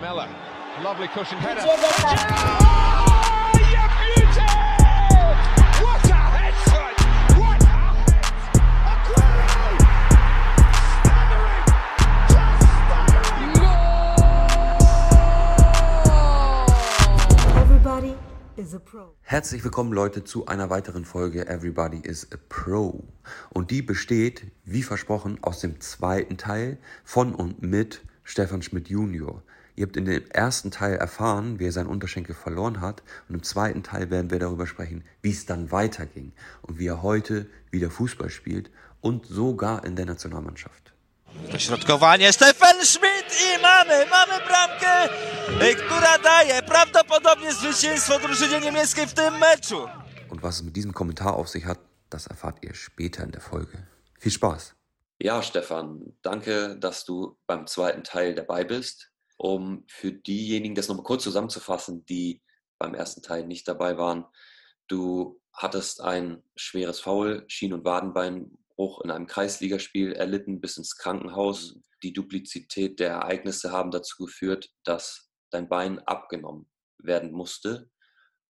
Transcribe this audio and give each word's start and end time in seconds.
Miller, 0.00 0.28
lovely 0.80 1.08
cushion 1.08 1.38
header. 1.38 1.62
Oh, 1.64 1.74
you 3.58 3.82
beauty! 3.98 4.46
What 5.82 6.04
a 6.04 6.22
headshot! 6.38 6.94
What 7.36 7.62
a 7.62 7.66
head! 7.66 8.14
Aguero! 8.86 9.74
Staggering! 11.02 11.64
Just 12.28 12.62
staggering! 12.86 13.58
Everybody 17.56 18.14
is 18.56 18.74
a 18.74 18.78
pro. 18.78 19.16
Herzlich 19.22 19.64
willkommen 19.64 19.92
Leute 19.92 20.22
zu 20.22 20.46
einer 20.46 20.70
weiteren 20.70 21.04
Folge 21.06 21.48
Everybody 21.48 21.98
is 22.04 22.28
a 22.32 22.36
Pro. 22.48 23.02
Und 23.50 23.72
die 23.72 23.82
besteht, 23.82 24.46
wie 24.64 24.84
versprochen, 24.84 25.38
aus 25.42 25.58
dem 25.58 25.80
zweiten 25.80 26.36
Teil 26.36 26.78
von 27.02 27.34
und 27.34 27.62
mit 27.62 28.02
Stefan 28.22 28.62
Schmidt 28.62 28.88
Junior. 28.88 29.42
Ihr 29.78 29.86
habt 29.86 29.96
in 29.96 30.06
dem 30.06 30.28
ersten 30.30 30.72
Teil 30.72 30.96
erfahren, 30.96 31.60
wie 31.60 31.66
er 31.68 31.70
seinen 31.70 31.86
Unterschenkel 31.86 32.34
verloren 32.34 32.80
hat. 32.80 33.04
Und 33.28 33.36
im 33.36 33.42
zweiten 33.44 33.84
Teil 33.84 34.10
werden 34.10 34.28
wir 34.32 34.40
darüber 34.40 34.66
sprechen, 34.66 35.04
wie 35.22 35.30
es 35.30 35.46
dann 35.46 35.70
weiterging 35.70 36.32
und 36.62 36.80
wie 36.80 36.88
er 36.88 37.00
heute 37.02 37.46
wieder 37.70 37.88
Fußball 37.88 38.28
spielt 38.28 38.72
und 39.00 39.26
sogar 39.26 39.84
in 39.84 39.94
der 39.94 40.06
Nationalmannschaft. 40.06 40.92
Dośrodkowanie 41.52 42.32
Stefan 42.32 42.84
Schmidt 42.84 43.28
i 43.46 43.62
mamy, 43.62 44.06
mamy 44.10 44.36
bramkę, 44.48 45.08
która 45.86 46.18
daje 46.18 46.62
prawdopodobnie 46.62 47.52
zwycięstwo 47.52 48.18
drużynie 48.18 48.60
niemieckiej 48.60 49.06
w 49.06 49.14
tym 49.14 49.38
meczu. 49.38 49.88
Und 50.28 50.40
was 50.42 50.56
es 50.56 50.62
mit 50.62 50.74
diesem 50.76 50.92
Kommentar 50.92 51.34
auf 51.36 51.48
sich 51.48 51.64
hat, 51.66 51.78
das 52.10 52.26
erfahrt 52.26 52.64
ihr 52.64 52.74
später 52.74 53.22
in 53.22 53.30
der 53.30 53.42
Folge. 53.42 53.86
Viel 54.18 54.32
Spaß! 54.32 54.74
Ja, 55.20 55.42
Stefan, 55.42 56.00
danke, 56.22 56.76
dass 56.80 57.04
du 57.04 57.36
beim 57.46 57.66
zweiten 57.66 58.02
Teil 58.02 58.34
dabei 58.34 58.64
bist. 58.64 59.12
Um 59.38 59.84
für 59.88 60.12
diejenigen, 60.12 60.74
das 60.74 60.88
nochmal 60.88 61.04
kurz 61.04 61.22
zusammenzufassen, 61.22 62.04
die 62.04 62.42
beim 62.78 62.94
ersten 62.94 63.22
Teil 63.22 63.46
nicht 63.46 63.66
dabei 63.68 63.96
waren. 63.96 64.26
Du 64.88 65.40
hattest 65.52 66.00
ein 66.00 66.42
schweres 66.56 67.00
Foul, 67.00 67.44
Schien- 67.48 67.72
und 67.72 67.84
Wadenbeinbruch 67.84 69.00
in 69.02 69.10
einem 69.10 69.26
Kreisligaspiel 69.26 70.12
erlitten 70.12 70.60
bis 70.60 70.76
ins 70.76 70.96
Krankenhaus. 70.96 71.78
Die 72.02 72.12
Duplizität 72.12 73.00
der 73.00 73.10
Ereignisse 73.10 73.72
haben 73.72 73.90
dazu 73.90 74.24
geführt, 74.24 74.70
dass 74.84 75.30
dein 75.50 75.68
Bein 75.68 75.98
abgenommen 76.00 76.68
werden 76.98 77.32
musste. 77.32 77.90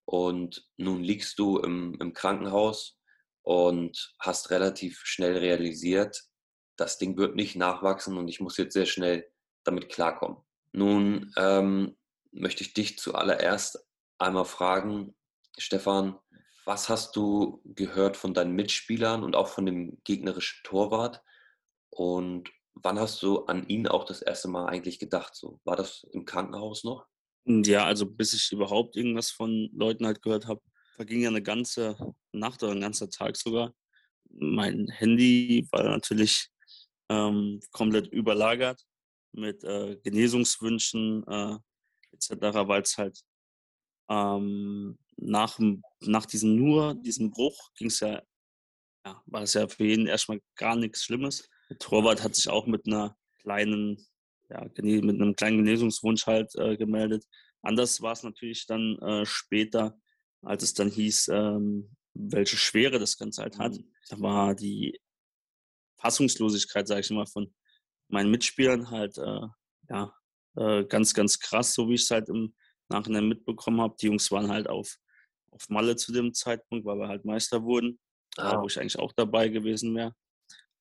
Und 0.05 0.67
nun 0.77 1.03
liegst 1.03 1.39
du 1.39 1.59
im, 1.59 1.97
im 2.01 2.13
Krankenhaus 2.13 2.99
und 3.43 4.15
hast 4.19 4.51
relativ 4.51 5.01
schnell 5.05 5.37
realisiert, 5.37 6.29
das 6.77 6.97
Ding 6.97 7.17
wird 7.17 7.35
nicht 7.35 7.57
nachwachsen 7.57 8.17
und 8.17 8.29
ich 8.29 8.41
muss 8.41 8.57
jetzt 8.57 8.73
sehr 8.75 8.87
schnell 8.87 9.29
damit 9.65 9.89
klarkommen. 9.89 10.39
Nun 10.73 11.33
ähm, 11.37 11.97
möchte 12.33 12.63
ich 12.63 12.75
dich 12.75 12.99
zuallererst 12.99 13.79
einmal 14.19 14.45
fragen, 14.45 15.15
Stefan, 15.57 16.19
was 16.65 16.89
hast 16.89 17.17
du 17.17 17.63
gehört 17.65 18.17
von 18.17 18.35
deinen 18.35 18.55
Mitspielern 18.55 19.25
und 19.25 19.35
auch 19.35 19.49
von 19.49 19.65
dem 19.65 19.99
gegnerischen 20.05 20.61
Torwart? 20.65 21.23
Und 21.91 22.51
wann 22.75 22.99
hast 22.99 23.23
du 23.23 23.47
an 23.47 23.67
ihn 23.69 23.89
auch 23.89 24.05
das 24.05 24.23
erste 24.23 24.49
Mal 24.49 24.67
eigentlich 24.67 24.99
gedacht? 24.99 25.35
So, 25.35 25.61
war 25.65 25.77
das 25.77 26.07
im 26.13 26.25
Krankenhaus 26.25 26.85
noch? 26.85 27.07
Ja, 27.47 27.87
also 27.87 28.05
bis 28.05 28.35
ich 28.35 28.53
überhaupt 28.53 28.97
irgendwas 28.97 29.31
von 29.31 29.71
Leuten 29.73 30.05
halt 30.05 30.21
gehört 30.21 30.47
habe, 30.47 30.61
verging 30.95 31.23
ja 31.23 31.31
eine 31.31 31.43
ganze 31.43 31.97
Nacht 32.33 32.63
oder 32.63 32.73
ein 32.73 32.81
ganzer 32.81 33.09
Tag 33.09 33.37
sogar. 33.37 33.73
Mein 34.29 34.89
Handy 34.89 35.67
war 35.73 35.85
natürlich 35.85 36.51
ähm, 37.09 37.61
komplett 37.73 38.09
überlagert 38.09 38.85
mit 39.39 39.65
äh, 39.65 39.97
Genesungswünschen 40.03 41.25
äh, 41.27 41.57
etc., 42.13 42.31
weil 42.69 42.83
es 42.83 42.99
halt 42.99 43.23
ähm, 44.09 44.99
nach, 45.17 45.59
nach 46.01 46.27
diesem 46.27 46.57
nur, 46.57 46.95
diesem 46.95 47.31
Bruch 47.31 47.71
ging 47.75 47.89
es 47.89 48.01
ja, 48.01 48.23
ja, 49.05 49.23
war 49.27 49.43
es 49.43 49.55
ja 49.55 49.69
für 49.69 49.85
jeden 49.85 50.07
erstmal 50.07 50.41
gar 50.57 50.77
nichts 50.77 51.05
Schlimmes. 51.05 51.49
Der 51.69 51.79
Torwart 51.79 52.23
hat 52.23 52.35
sich 52.35 52.49
auch 52.49 52.67
mit 52.67 52.87
einer 52.87 53.17
kleinen, 53.41 54.07
ja, 54.49 54.63
mit 54.63 55.21
einem 55.21 55.37
kleinen 55.37 55.59
Genesungswunsch 55.59 56.27
halt 56.27 56.55
äh, 56.57 56.77
gemeldet. 56.77 57.25
Anders 57.63 58.01
war 58.01 58.13
es 58.13 58.23
natürlich 58.23 58.67
dann 58.67 58.97
äh, 58.99 59.27
später, 59.27 59.99
als 60.43 60.63
es 60.63 60.75
dann 60.75 60.91
hieß, 60.91 61.29
ähm, 61.29 61.97
welche 62.15 62.57
Schwere 62.57 62.99
das 62.99 63.19
Ganze 63.19 63.43
halt 63.43 63.59
hat. 63.59 63.79
Da 64.09 64.21
war 64.21 64.55
die 64.55 64.99
Fassungslosigkeit, 65.97 66.87
sage 66.87 67.01
ich 67.01 67.11
mal, 67.11 67.27
von 67.27 67.53
meinen 68.09 68.31
Mitspielern 68.31 68.91
halt 68.91 69.19
äh, 69.19 69.41
ja, 69.89 70.15
äh, 70.57 70.85
ganz, 70.85 71.15
ganz 71.15 71.39
krass, 71.39 71.75
so 71.75 71.89
wie 71.89 71.95
ich 71.95 72.03
es 72.03 72.11
halt 72.11 72.29
im 72.29 72.55
Nachhinein 72.89 73.29
mitbekommen 73.29 73.81
habe. 73.81 73.97
Die 74.01 74.07
Jungs 74.07 74.31
waren 74.31 74.49
halt 74.51 74.69
auf, 74.69 74.97
auf 75.51 75.69
Malle 75.69 75.97
zu 75.97 76.13
dem 76.13 76.33
Zeitpunkt, 76.35 76.85
weil 76.87 76.99
wir 76.99 77.09
halt 77.09 77.25
Meister 77.25 77.63
wurden, 77.63 77.99
Ah. 78.37 78.61
wo 78.61 78.67
ich 78.67 78.79
eigentlich 78.79 78.99
auch 78.99 79.13
dabei 79.13 79.49
gewesen 79.49 79.95
wäre. 79.95 80.15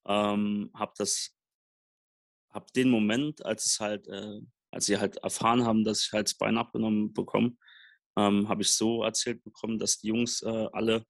Ähm, 0.06 0.70
hab 0.74 0.94
das, 0.94 1.34
hab 2.50 2.72
den 2.72 2.90
Moment, 2.90 3.44
als 3.44 3.66
es 3.66 3.80
halt, 3.80 4.06
äh, 4.08 4.40
als 4.70 4.86
sie 4.86 4.98
halt 4.98 5.16
erfahren 5.18 5.64
haben, 5.64 5.84
dass 5.84 6.04
ich 6.06 6.12
halt 6.12 6.28
das 6.28 6.34
Bein 6.34 6.56
abgenommen 6.56 7.12
bekomme, 7.12 7.56
ähm, 8.16 8.48
habe 8.48 8.62
ich 8.62 8.72
so 8.72 9.02
erzählt 9.02 9.42
bekommen, 9.44 9.78
dass 9.78 9.98
die 9.98 10.08
Jungs 10.08 10.42
äh, 10.42 10.68
alle 10.72 11.04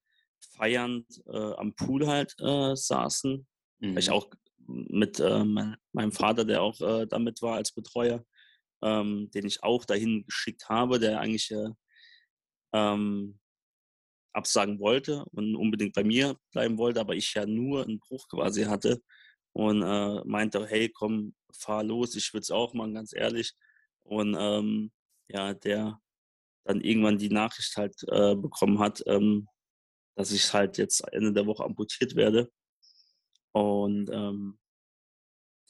feiernd 0.56 1.06
äh, 1.26 1.52
am 1.54 1.74
Pool 1.74 2.06
halt 2.06 2.34
äh, 2.40 2.74
saßen, 2.74 3.46
weil 3.80 3.98
ich 3.98 4.08
Mhm. 4.08 4.12
auch 4.14 4.28
mit 4.68 5.18
äh, 5.20 5.44
mein, 5.44 5.76
meinem 5.92 6.12
Vater, 6.12 6.44
der 6.44 6.62
auch 6.62 6.80
äh, 6.80 7.06
damit 7.06 7.42
war 7.42 7.56
als 7.56 7.72
Betreuer, 7.72 8.24
ähm, 8.82 9.30
den 9.32 9.46
ich 9.46 9.62
auch 9.62 9.84
dahin 9.84 10.24
geschickt 10.24 10.68
habe, 10.68 10.98
der 10.98 11.20
eigentlich 11.20 11.50
äh, 11.50 11.70
ähm, 12.74 13.38
absagen 14.32 14.78
wollte 14.78 15.24
und 15.32 15.56
unbedingt 15.56 15.94
bei 15.94 16.04
mir 16.04 16.36
bleiben 16.52 16.78
wollte, 16.78 17.00
aber 17.00 17.14
ich 17.14 17.34
ja 17.34 17.46
nur 17.46 17.84
einen 17.84 17.98
Bruch 17.98 18.28
quasi 18.28 18.64
hatte 18.64 19.02
und 19.52 19.82
äh, 19.82 20.22
meinte, 20.24 20.66
hey, 20.66 20.88
komm, 20.90 21.34
fahr 21.52 21.82
los, 21.82 22.14
ich 22.14 22.32
würde 22.32 22.42
es 22.42 22.50
auch 22.50 22.74
machen, 22.74 22.94
ganz 22.94 23.12
ehrlich. 23.14 23.54
Und 24.04 24.36
ähm, 24.38 24.92
ja, 25.28 25.54
der 25.54 26.00
dann 26.64 26.80
irgendwann 26.82 27.18
die 27.18 27.30
Nachricht 27.30 27.76
halt 27.76 27.96
äh, 28.08 28.36
bekommen 28.36 28.78
hat, 28.78 29.02
ähm, 29.06 29.48
dass 30.16 30.32
ich 30.32 30.52
halt 30.52 30.78
jetzt 30.78 31.00
Ende 31.12 31.32
der 31.32 31.46
Woche 31.46 31.64
amputiert 31.64 32.14
werde. 32.14 32.50
Und 33.52 34.10
ähm, 34.12 34.58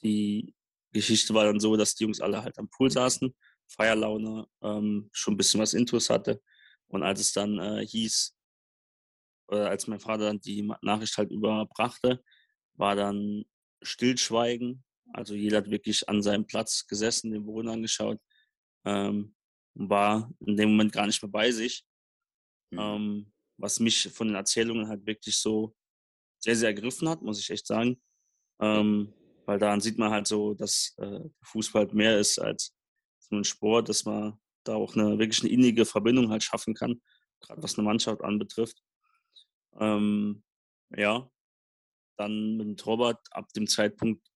die 0.03 0.53
Geschichte 0.91 1.33
war 1.33 1.45
dann 1.45 1.59
so, 1.59 1.75
dass 1.75 1.95
die 1.95 2.03
Jungs 2.03 2.21
alle 2.21 2.43
halt 2.43 2.57
am 2.57 2.69
Pool 2.69 2.89
saßen, 2.89 3.33
Feierlaune, 3.67 4.47
ähm, 4.61 5.09
schon 5.11 5.33
ein 5.35 5.37
bisschen 5.37 5.59
was 5.61 5.73
Intus 5.73 6.09
hatte. 6.09 6.41
Und 6.87 7.03
als 7.03 7.19
es 7.19 7.33
dann 7.33 7.59
äh, 7.59 7.85
hieß, 7.85 8.35
oder 9.47 9.69
als 9.69 9.87
mein 9.87 9.99
Vater 9.99 10.25
dann 10.25 10.39
die 10.39 10.71
Nachricht 10.81 11.17
halt 11.17 11.31
überbrachte, 11.31 12.23
war 12.75 12.95
dann 12.95 13.45
Stillschweigen. 13.81 14.83
Also 15.13 15.33
jeder 15.33 15.57
hat 15.57 15.71
wirklich 15.71 16.07
an 16.07 16.21
seinem 16.21 16.45
Platz 16.45 16.85
gesessen, 16.87 17.31
den 17.31 17.45
Boden 17.45 17.69
angeschaut 17.69 18.19
ähm, 18.85 19.35
und 19.75 19.89
war 19.89 20.31
in 20.39 20.55
dem 20.55 20.71
Moment 20.71 20.91
gar 20.91 21.07
nicht 21.07 21.21
mehr 21.21 21.31
bei 21.31 21.51
sich. 21.51 21.83
Mhm. 22.71 22.79
Ähm, 22.79 23.33
was 23.57 23.79
mich 23.79 24.09
von 24.13 24.27
den 24.27 24.35
Erzählungen 24.35 24.87
halt 24.87 25.05
wirklich 25.05 25.37
so 25.37 25.75
sehr, 26.39 26.55
sehr 26.55 26.69
ergriffen 26.69 27.09
hat, 27.09 27.21
muss 27.21 27.39
ich 27.39 27.49
echt 27.49 27.67
sagen. 27.67 28.01
Ähm, 28.59 29.13
weil 29.45 29.59
daran 29.59 29.81
sieht 29.81 29.97
man 29.97 30.11
halt 30.11 30.27
so, 30.27 30.53
dass 30.53 30.95
äh, 30.97 31.21
Fußball 31.43 31.85
halt 31.85 31.93
mehr 31.93 32.19
ist 32.19 32.39
als 32.39 32.75
nur 33.29 33.41
ein 33.41 33.45
Sport, 33.45 33.89
dass 33.89 34.05
man 34.05 34.39
da 34.63 34.75
auch 34.75 34.95
eine 34.95 35.17
wirklich 35.17 35.41
eine 35.41 35.51
innige 35.51 35.85
Verbindung 35.85 36.29
halt 36.29 36.43
schaffen 36.43 36.73
kann, 36.73 37.01
gerade 37.39 37.61
was 37.63 37.77
eine 37.77 37.85
Mannschaft 37.85 38.23
anbetrifft. 38.23 38.81
Ähm, 39.79 40.43
ja, 40.95 41.29
dann 42.17 42.57
mit 42.57 42.67
dem 42.67 42.77
Torwart 42.77 43.25
ab 43.31 43.51
dem 43.53 43.67
Zeitpunkt 43.67 44.27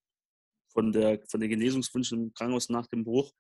von 0.70 0.92
der 0.92 1.22
von 1.28 1.40
den 1.40 1.50
Genesungswünschen 1.50 2.20
im 2.20 2.34
Krankenhaus 2.34 2.70
nach 2.70 2.88
dem 2.88 3.04
Bruch 3.04 3.32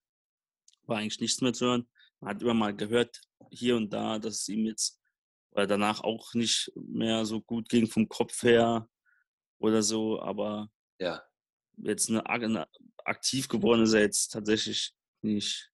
war 0.85 0.97
eigentlich 0.97 1.19
nichts 1.19 1.41
mehr 1.41 1.53
zu 1.53 1.65
hören. 1.65 1.87
Man 2.19 2.35
hat 2.35 2.41
immer 2.41 2.53
mal 2.53 2.75
gehört, 2.75 3.21
hier 3.51 3.77
und 3.77 3.91
da, 3.91 4.19
dass 4.19 4.41
es 4.41 4.49
ihm 4.49 4.65
jetzt 4.65 4.99
oder 5.53 5.67
danach 5.67 6.01
auch 6.01 6.33
nicht 6.33 6.71
mehr 6.75 7.25
so 7.25 7.41
gut 7.41 7.69
ging 7.69 7.87
vom 7.87 8.07
Kopf 8.09 8.43
her 8.43 8.89
oder 9.59 9.83
so, 9.83 10.21
aber 10.21 10.69
Ja. 10.99 11.23
jetzt 11.77 12.09
eine, 12.09 12.25
eine 12.27 12.67
aktiv 13.05 13.47
geworden 13.47 13.83
ist 13.83 13.93
er 13.93 14.01
jetzt 14.01 14.29
tatsächlich 14.29 14.93
nicht. 15.21 15.69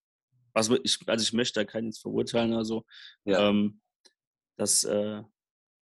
Was 0.54 0.70
ich, 0.84 1.00
also 1.08 1.24
ich 1.24 1.34
möchte 1.34 1.60
da 1.60 1.66
keinen 1.66 1.88
jetzt 1.88 2.02
verurteilen 2.02 2.54
oder 2.54 2.66
so. 2.66 2.86
Ja. 3.24 3.50
Ähm, 3.50 3.82
das 4.58 4.84
äh, 4.84 5.24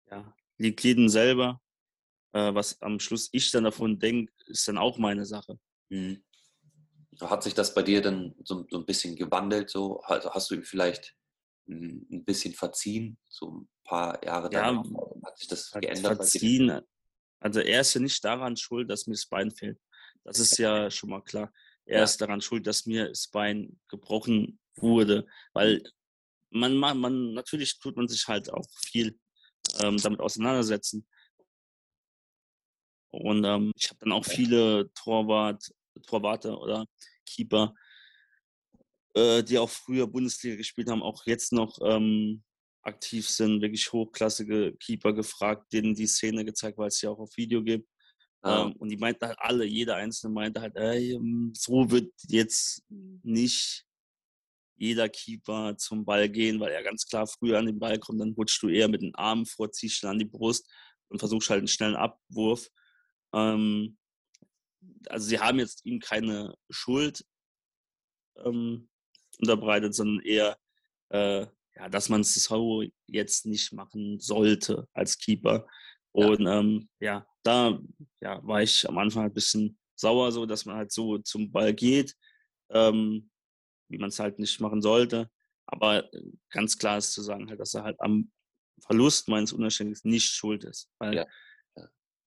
ja, 0.09 0.35
liegt 0.57 0.83
jedem 0.83 1.09
selber. 1.09 1.61
Äh, 2.31 2.53
was 2.55 2.81
am 2.81 2.99
Schluss 2.99 3.29
ich 3.31 3.51
dann 3.51 3.65
davon 3.65 3.99
denke, 3.99 4.33
ist 4.47 4.67
dann 4.67 4.77
auch 4.77 4.97
meine 4.97 5.25
Sache. 5.25 5.59
Mhm. 5.89 6.23
Hat 7.21 7.43
sich 7.43 7.53
das 7.53 7.75
bei 7.75 7.83
dir 7.83 8.01
dann 8.01 8.33
so, 8.43 8.65
so 8.71 8.79
ein 8.79 8.85
bisschen 8.85 9.15
gewandelt? 9.15 9.69
So? 9.69 9.99
Also 10.01 10.31
hast 10.33 10.49
du 10.49 10.55
ihm 10.55 10.63
vielleicht 10.63 11.15
ein 11.67 12.07
ein 12.11 12.25
bisschen 12.25 12.53
verziehen, 12.53 13.17
so 13.29 13.67
paar 13.83 14.23
Jahre 14.23 14.51
Ja, 14.51 14.71
danach? 14.71 14.85
Hat 15.23 15.37
sich 15.37 15.47
das 15.47 15.71
geändert? 15.71 16.17
verziehen. 16.17 16.81
Also 17.39 17.59
er 17.59 17.81
ist 17.81 17.93
ja 17.93 18.01
nicht 18.01 18.23
daran 18.23 18.55
schuld, 18.55 18.89
dass 18.89 19.07
mir 19.07 19.13
das 19.13 19.25
Bein 19.25 19.51
fehlt. 19.51 19.79
Das 20.23 20.39
ist 20.39 20.57
ja 20.57 20.89
schon 20.89 21.09
mal 21.09 21.21
klar. 21.21 21.51
er 21.85 21.97
ja. 21.97 22.03
ist 22.03 22.21
daran 22.21 22.41
schuld, 22.41 22.65
dass 22.65 22.85
mir 22.85 23.09
das 23.09 23.27
Bein 23.27 23.79
gebrochen 23.89 24.59
wurde, 24.75 25.27
weil 25.53 25.83
man, 26.49 26.75
man, 26.77 26.97
man 26.97 27.33
natürlich 27.33 27.77
tut 27.79 27.97
man 27.97 28.07
sich 28.07 28.27
halt 28.27 28.51
auch 28.51 28.65
viel 28.87 29.19
ähm, 29.81 29.97
damit 29.97 30.19
auseinandersetzen. 30.19 31.05
Und 33.11 33.43
ähm, 33.43 33.71
ich 33.75 33.89
habe 33.89 33.99
dann 33.99 34.11
auch 34.11 34.25
viele 34.25 34.91
Torwart, 34.93 35.71
Torwarte 36.07 36.57
oder 36.57 36.85
Keeper, 37.25 37.75
äh, 39.13 39.43
die 39.43 39.59
auch 39.59 39.69
früher 39.69 40.07
Bundesliga 40.07 40.55
gespielt 40.55 40.89
haben, 40.89 41.03
auch 41.03 41.25
jetzt 41.25 41.51
noch 41.51 41.77
ähm, 41.83 42.43
aktiv 42.83 43.27
sind, 43.29 43.61
wirklich 43.61 43.91
hochklassige 43.91 44.75
Keeper 44.77 45.13
gefragt, 45.13 45.71
denen 45.73 45.95
die 45.95 46.07
Szene 46.07 46.45
gezeigt, 46.45 46.77
weil 46.77 46.87
es 46.87 47.01
ja 47.01 47.09
auch 47.09 47.19
auf 47.19 47.37
Video 47.37 47.63
gibt. 47.63 47.87
Ah. 48.41 48.65
Ähm, 48.65 48.73
und 48.73 48.89
die 48.89 48.97
meinten 48.97 49.25
halt 49.25 49.37
alle, 49.39 49.65
jeder 49.65 49.95
Einzelne 49.95 50.33
meinte 50.33 50.61
halt, 50.61 50.75
ey, 50.75 51.13
ähm, 51.13 51.53
so 51.55 51.89
wird 51.89 52.11
jetzt 52.27 52.83
nicht 52.89 53.85
jeder 54.75 55.07
Keeper 55.07 55.77
zum 55.77 56.03
Ball 56.03 56.27
gehen, 56.29 56.59
weil 56.59 56.71
er 56.71 56.83
ganz 56.83 57.05
klar 57.05 57.25
früher 57.25 57.57
an 57.57 57.67
den 57.67 57.79
Ball 57.79 57.99
kommt, 57.99 58.19
dann 58.19 58.33
rutschst 58.33 58.61
du 58.63 58.69
eher 58.69 58.89
mit 58.89 59.01
den 59.01 59.15
Armen 59.15 59.45
vor, 59.45 59.71
ziehst 59.71 59.95
schnell 59.95 60.11
an 60.11 60.19
die 60.19 60.25
Brust 60.25 60.69
und 61.07 61.19
versuchst 61.19 61.49
halt 61.49 61.59
einen 61.59 61.67
schnellen 61.67 61.95
Abwurf. 61.95 62.67
Ähm, 63.33 63.97
also 65.07 65.27
sie 65.27 65.39
haben 65.39 65.59
jetzt 65.59 65.85
ihm 65.85 65.99
keine 65.99 66.55
Schuld 66.69 67.25
ähm, 68.43 68.89
unterbreitet, 69.39 69.95
sondern 69.95 70.25
eher, 70.25 70.57
äh, 71.09 71.47
ja, 71.75 71.89
dass 71.89 72.09
man 72.09 72.21
es 72.21 72.33
so 72.35 72.83
jetzt 73.07 73.45
nicht 73.45 73.73
machen 73.73 74.19
sollte 74.19 74.87
als 74.93 75.17
Keeper. 75.17 75.67
Und 76.11 76.41
ja, 76.41 76.59
ähm, 76.59 76.89
ja 76.99 77.27
da 77.43 77.79
ja, 78.21 78.45
war 78.45 78.61
ich 78.61 78.87
am 78.87 78.97
Anfang 78.97 79.25
ein 79.25 79.33
bisschen 79.33 79.77
sauer, 79.95 80.31
so 80.31 80.45
dass 80.45 80.65
man 80.65 80.75
halt 80.75 80.91
so 80.91 81.17
zum 81.19 81.51
Ball 81.51 81.73
geht, 81.73 82.15
ähm, 82.69 83.29
wie 83.89 83.97
man 83.97 84.09
es 84.09 84.19
halt 84.19 84.39
nicht 84.39 84.59
machen 84.59 84.81
sollte. 84.81 85.29
Aber 85.65 86.13
äh, 86.13 86.23
ganz 86.49 86.77
klar 86.77 86.97
ist 86.97 87.13
zu 87.13 87.21
sagen, 87.21 87.49
halt, 87.49 87.59
dass 87.59 87.73
er 87.73 87.83
halt 87.83 87.99
am 87.99 88.31
Verlust 88.81 89.27
meines 89.27 89.53
Unerständnis 89.53 90.03
nicht 90.03 90.29
schuld 90.29 90.63
ist. 90.63 90.89
Weil 90.99 91.15
ja. 91.15 91.27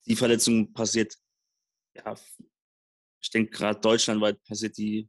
die 0.06 0.16
Verletzung 0.16 0.72
passiert, 0.72 1.14
ja, 1.94 2.16
ich 3.22 3.30
denke 3.30 3.50
gerade 3.50 3.80
deutschlandweit 3.80 4.42
passiert 4.44 4.76
die 4.78 5.08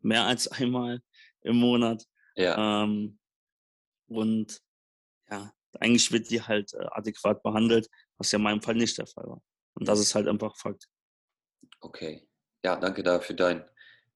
mehr 0.00 0.24
als 0.24 0.48
einmal 0.48 1.02
im 1.42 1.56
Monat. 1.56 2.06
Ja. 2.36 2.82
Ähm, 2.84 3.18
und 4.08 4.60
ja, 5.30 5.52
eigentlich 5.80 6.12
wird 6.12 6.30
die 6.30 6.42
halt 6.42 6.74
äh, 6.74 6.86
adäquat 6.90 7.42
behandelt, 7.42 7.88
was 8.18 8.30
ja 8.32 8.36
in 8.36 8.42
meinem 8.42 8.62
Fall 8.62 8.74
nicht 8.74 8.98
der 8.98 9.06
Fall 9.06 9.26
war. 9.26 9.42
Und 9.74 9.88
das 9.88 10.00
ist 10.00 10.14
halt 10.14 10.28
einfach 10.28 10.56
Fakt. 10.56 10.88
Okay. 11.80 12.28
Ja, 12.64 12.76
danke 12.76 13.02
da 13.02 13.20
für 13.20 13.34
deinen 13.34 13.64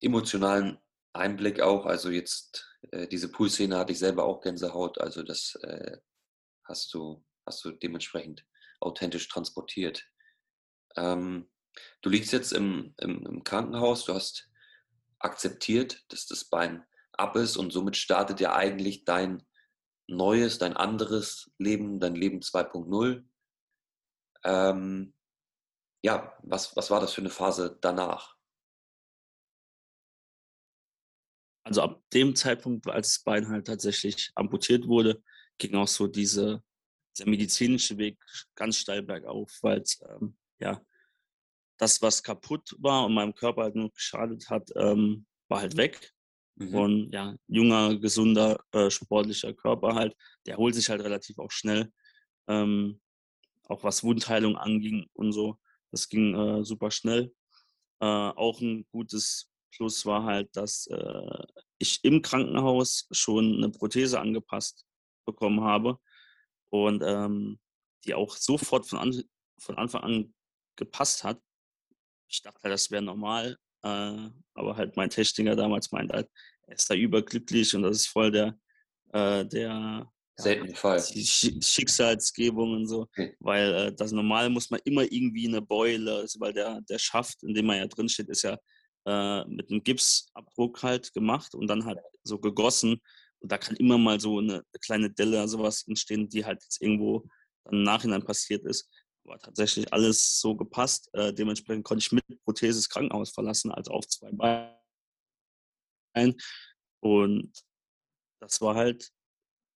emotionalen 0.01 0.79
Einblick 1.13 1.61
auch. 1.61 1.87
Also 1.87 2.11
jetzt 2.11 2.67
äh, 2.93 3.07
diese 3.09 3.31
Poolszene 3.31 3.77
hatte 3.77 3.93
ich 3.93 3.99
selber 3.99 4.25
auch 4.25 4.41
Gänsehaut. 4.41 4.99
Also 5.01 5.23
das 5.23 5.57
äh, 5.63 5.99
hast 6.65 6.95
du 6.95 7.25
hast 7.47 7.65
du 7.65 7.73
dementsprechend 7.73 8.47
authentisch 8.81 9.29
transportiert. 9.29 10.07
Ähm, 10.97 11.51
du 12.03 12.11
liegst 12.11 12.33
jetzt 12.33 12.53
im, 12.53 12.95
im, 12.99 13.27
im 13.27 13.45
Krankenhaus. 13.45 14.05
Du 14.05 14.15
hast 14.15 14.49
akzeptiert, 15.19 16.05
dass 16.09 16.27
das 16.27 16.45
Bein 16.45 16.85
ab 17.21 17.37
ist 17.37 17.57
und 17.57 17.73
somit 17.73 17.97
startet 17.97 18.41
ja 18.41 18.55
eigentlich 18.55 19.05
dein 19.05 19.43
neues, 20.09 20.59
dein 20.59 20.77
anderes 20.77 21.51
Leben, 21.59 22.01
dein 22.01 22.15
Leben 22.15 22.41
2.0. 22.41 23.25
Ähm, 24.45 25.15
ja, 26.03 26.37
was, 26.43 26.75
was 26.77 26.91
war 26.91 27.01
das 27.01 27.13
für 27.13 27.21
eine 27.21 27.31
Phase 27.31 27.79
danach? 27.81 28.37
Also 31.63 31.83
ab 31.83 32.03
dem 32.13 32.35
Zeitpunkt, 32.35 32.89
als 32.89 33.15
das 33.15 33.23
Bein 33.23 33.49
halt 33.49 33.67
tatsächlich 33.67 34.33
amputiert 34.35 34.89
wurde, 34.89 35.23
ging 35.59 35.77
auch 35.77 35.87
so 35.87 36.07
diese, 36.07 36.65
dieser 37.17 37.29
medizinische 37.29 37.99
Weg 37.99 38.19
ganz 38.55 38.79
steil 38.79 39.03
bergauf, 39.03 39.59
weil 39.61 39.85
ähm, 40.09 40.37
ja, 40.59 40.81
das, 41.77 42.03
was 42.03 42.23
kaputt 42.23 42.77
war 42.79 43.05
und 43.05 43.15
meinem 43.15 43.35
Körper 43.35 43.63
halt 43.63 43.75
nur 43.75 43.91
geschadet 43.93 44.49
hat, 44.51 44.71
ähm, 44.75 45.27
war 45.49 45.61
halt 45.61 45.77
weg. 45.77 46.13
Mhm. 46.57 46.75
Und 46.75 47.13
ja, 47.13 47.35
junger, 47.47 47.97
gesunder, 47.99 48.63
äh, 48.73 48.91
sportlicher 48.91 49.53
Körper 49.55 49.95
halt, 49.95 50.15
der 50.47 50.57
holt 50.57 50.75
sich 50.75 50.89
halt 50.89 51.03
relativ 51.03 51.39
auch 51.39 51.51
schnell. 51.51 51.93
Ähm, 52.49 53.01
auch 53.69 53.85
was 53.85 54.03
Wundheilung 54.03 54.57
anging 54.57 55.09
und 55.13 55.33
so. 55.33 55.59
Das 55.91 56.09
ging 56.09 56.35
äh, 56.35 56.65
super 56.65 56.91
schnell. 56.91 57.33
Äh, 58.01 58.07
auch 58.07 58.61
ein 58.61 58.87
gutes 58.91 59.51
Plus 59.73 60.05
war 60.05 60.25
halt, 60.25 60.55
dass 60.57 60.87
äh, 60.89 61.45
ich 61.79 62.03
im 62.05 62.23
Krankenhaus 62.23 63.07
schon 63.13 63.57
eine 63.57 63.71
Prothese 63.71 64.21
angepasst 64.21 64.85
bekommen 65.25 65.63
habe 65.63 65.99
und 66.71 67.03
ähm, 67.05 67.61
die 68.05 68.15
auch 68.15 68.37
sofort 68.37 68.87
von, 68.87 68.99
an, 68.99 69.23
von 69.59 69.77
Anfang 69.77 70.03
an 70.03 70.35
gepasst 70.77 71.25
hat. 71.25 71.41
Ich 72.29 72.43
dachte, 72.43 72.69
das 72.69 72.91
wäre 72.91 73.03
normal, 73.03 73.57
aber 73.83 74.77
halt 74.77 74.97
mein 74.97 75.11
Techniker 75.11 75.57
damals 75.57 75.91
meint 75.93 76.13
halt, 76.13 76.29
er 76.67 76.75
ist 76.75 76.91
da 76.91 76.95
überglücklich 76.95 77.75
und 77.75 77.83
das 77.83 77.99
ist 77.99 78.07
voll 78.09 78.31
der, 78.31 78.59
äh, 79.13 79.45
der 79.45 80.11
Seltene 80.39 80.75
Fall. 80.75 81.01
Schicksalsgebung 81.03 82.75
und 82.75 82.87
so. 82.87 83.03
Okay. 83.03 83.37
Weil 83.41 83.75
äh, 83.75 83.93
das 83.95 84.13
Normale 84.13 84.49
muss 84.49 84.71
man 84.71 84.81
immer 84.85 85.03
irgendwie 85.11 85.49
eine 85.49 85.61
Beule, 85.61 86.17
also 86.17 86.41
weil 86.41 86.53
der, 86.53 86.81
der 86.89 86.99
Schaft, 86.99 87.43
in 87.43 87.55
dem 87.55 87.67
man 87.67 87.77
ja 87.77 87.87
drin 87.87 88.09
steht, 88.09 88.29
ist 88.29 88.43
ja 88.43 88.59
äh, 89.07 89.45
mit 89.47 89.71
einem 89.71 89.83
Gipsabdruck 89.83 90.83
halt 90.83 91.13
gemacht 91.13 91.55
und 91.55 91.67
dann 91.67 91.85
halt 91.85 91.99
so 92.23 92.39
gegossen. 92.39 93.01
Und 93.41 93.53
da 93.53 93.59
kann 93.59 93.77
immer 93.77 93.99
mal 93.99 94.21
so 94.21 94.39
eine, 94.39 94.55
eine 94.55 94.81
kleine 94.83 95.11
Delle 95.11 95.39
oder 95.39 95.49
sowas 95.49 95.85
entstehen, 95.87 96.29
die 96.29 96.45
halt 96.45 96.63
jetzt 96.63 96.81
irgendwo 96.81 97.27
dann 97.65 97.75
im 97.75 97.83
Nachhinein 97.83 98.23
passiert 98.23 98.65
ist 98.65 98.89
war 99.25 99.39
tatsächlich 99.39 99.93
alles 99.93 100.41
so 100.41 100.57
gepasst. 100.57 101.09
Äh, 101.15 101.33
dementsprechend 101.33 101.85
konnte 101.85 102.03
ich 102.03 102.13
mit 102.13 102.25
Prothese 102.45 102.79
das 102.79 102.89
Krankenhaus 102.89 103.31
verlassen, 103.31 103.71
also 103.71 103.93
auf 103.93 104.09
zwei 104.09 104.31
Beinen. 104.33 104.75
Und 107.01 107.53
das 108.41 108.61
war 108.61 108.75
halt 108.75 109.11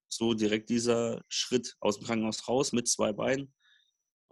so 0.08 0.34
direkt 0.34 0.70
dieser 0.70 1.22
Schritt 1.28 1.76
aus 1.80 1.98
dem 1.98 2.06
Krankenhaus 2.06 2.48
raus 2.48 2.72
mit 2.72 2.88
zwei 2.88 3.12
Beinen, 3.12 3.52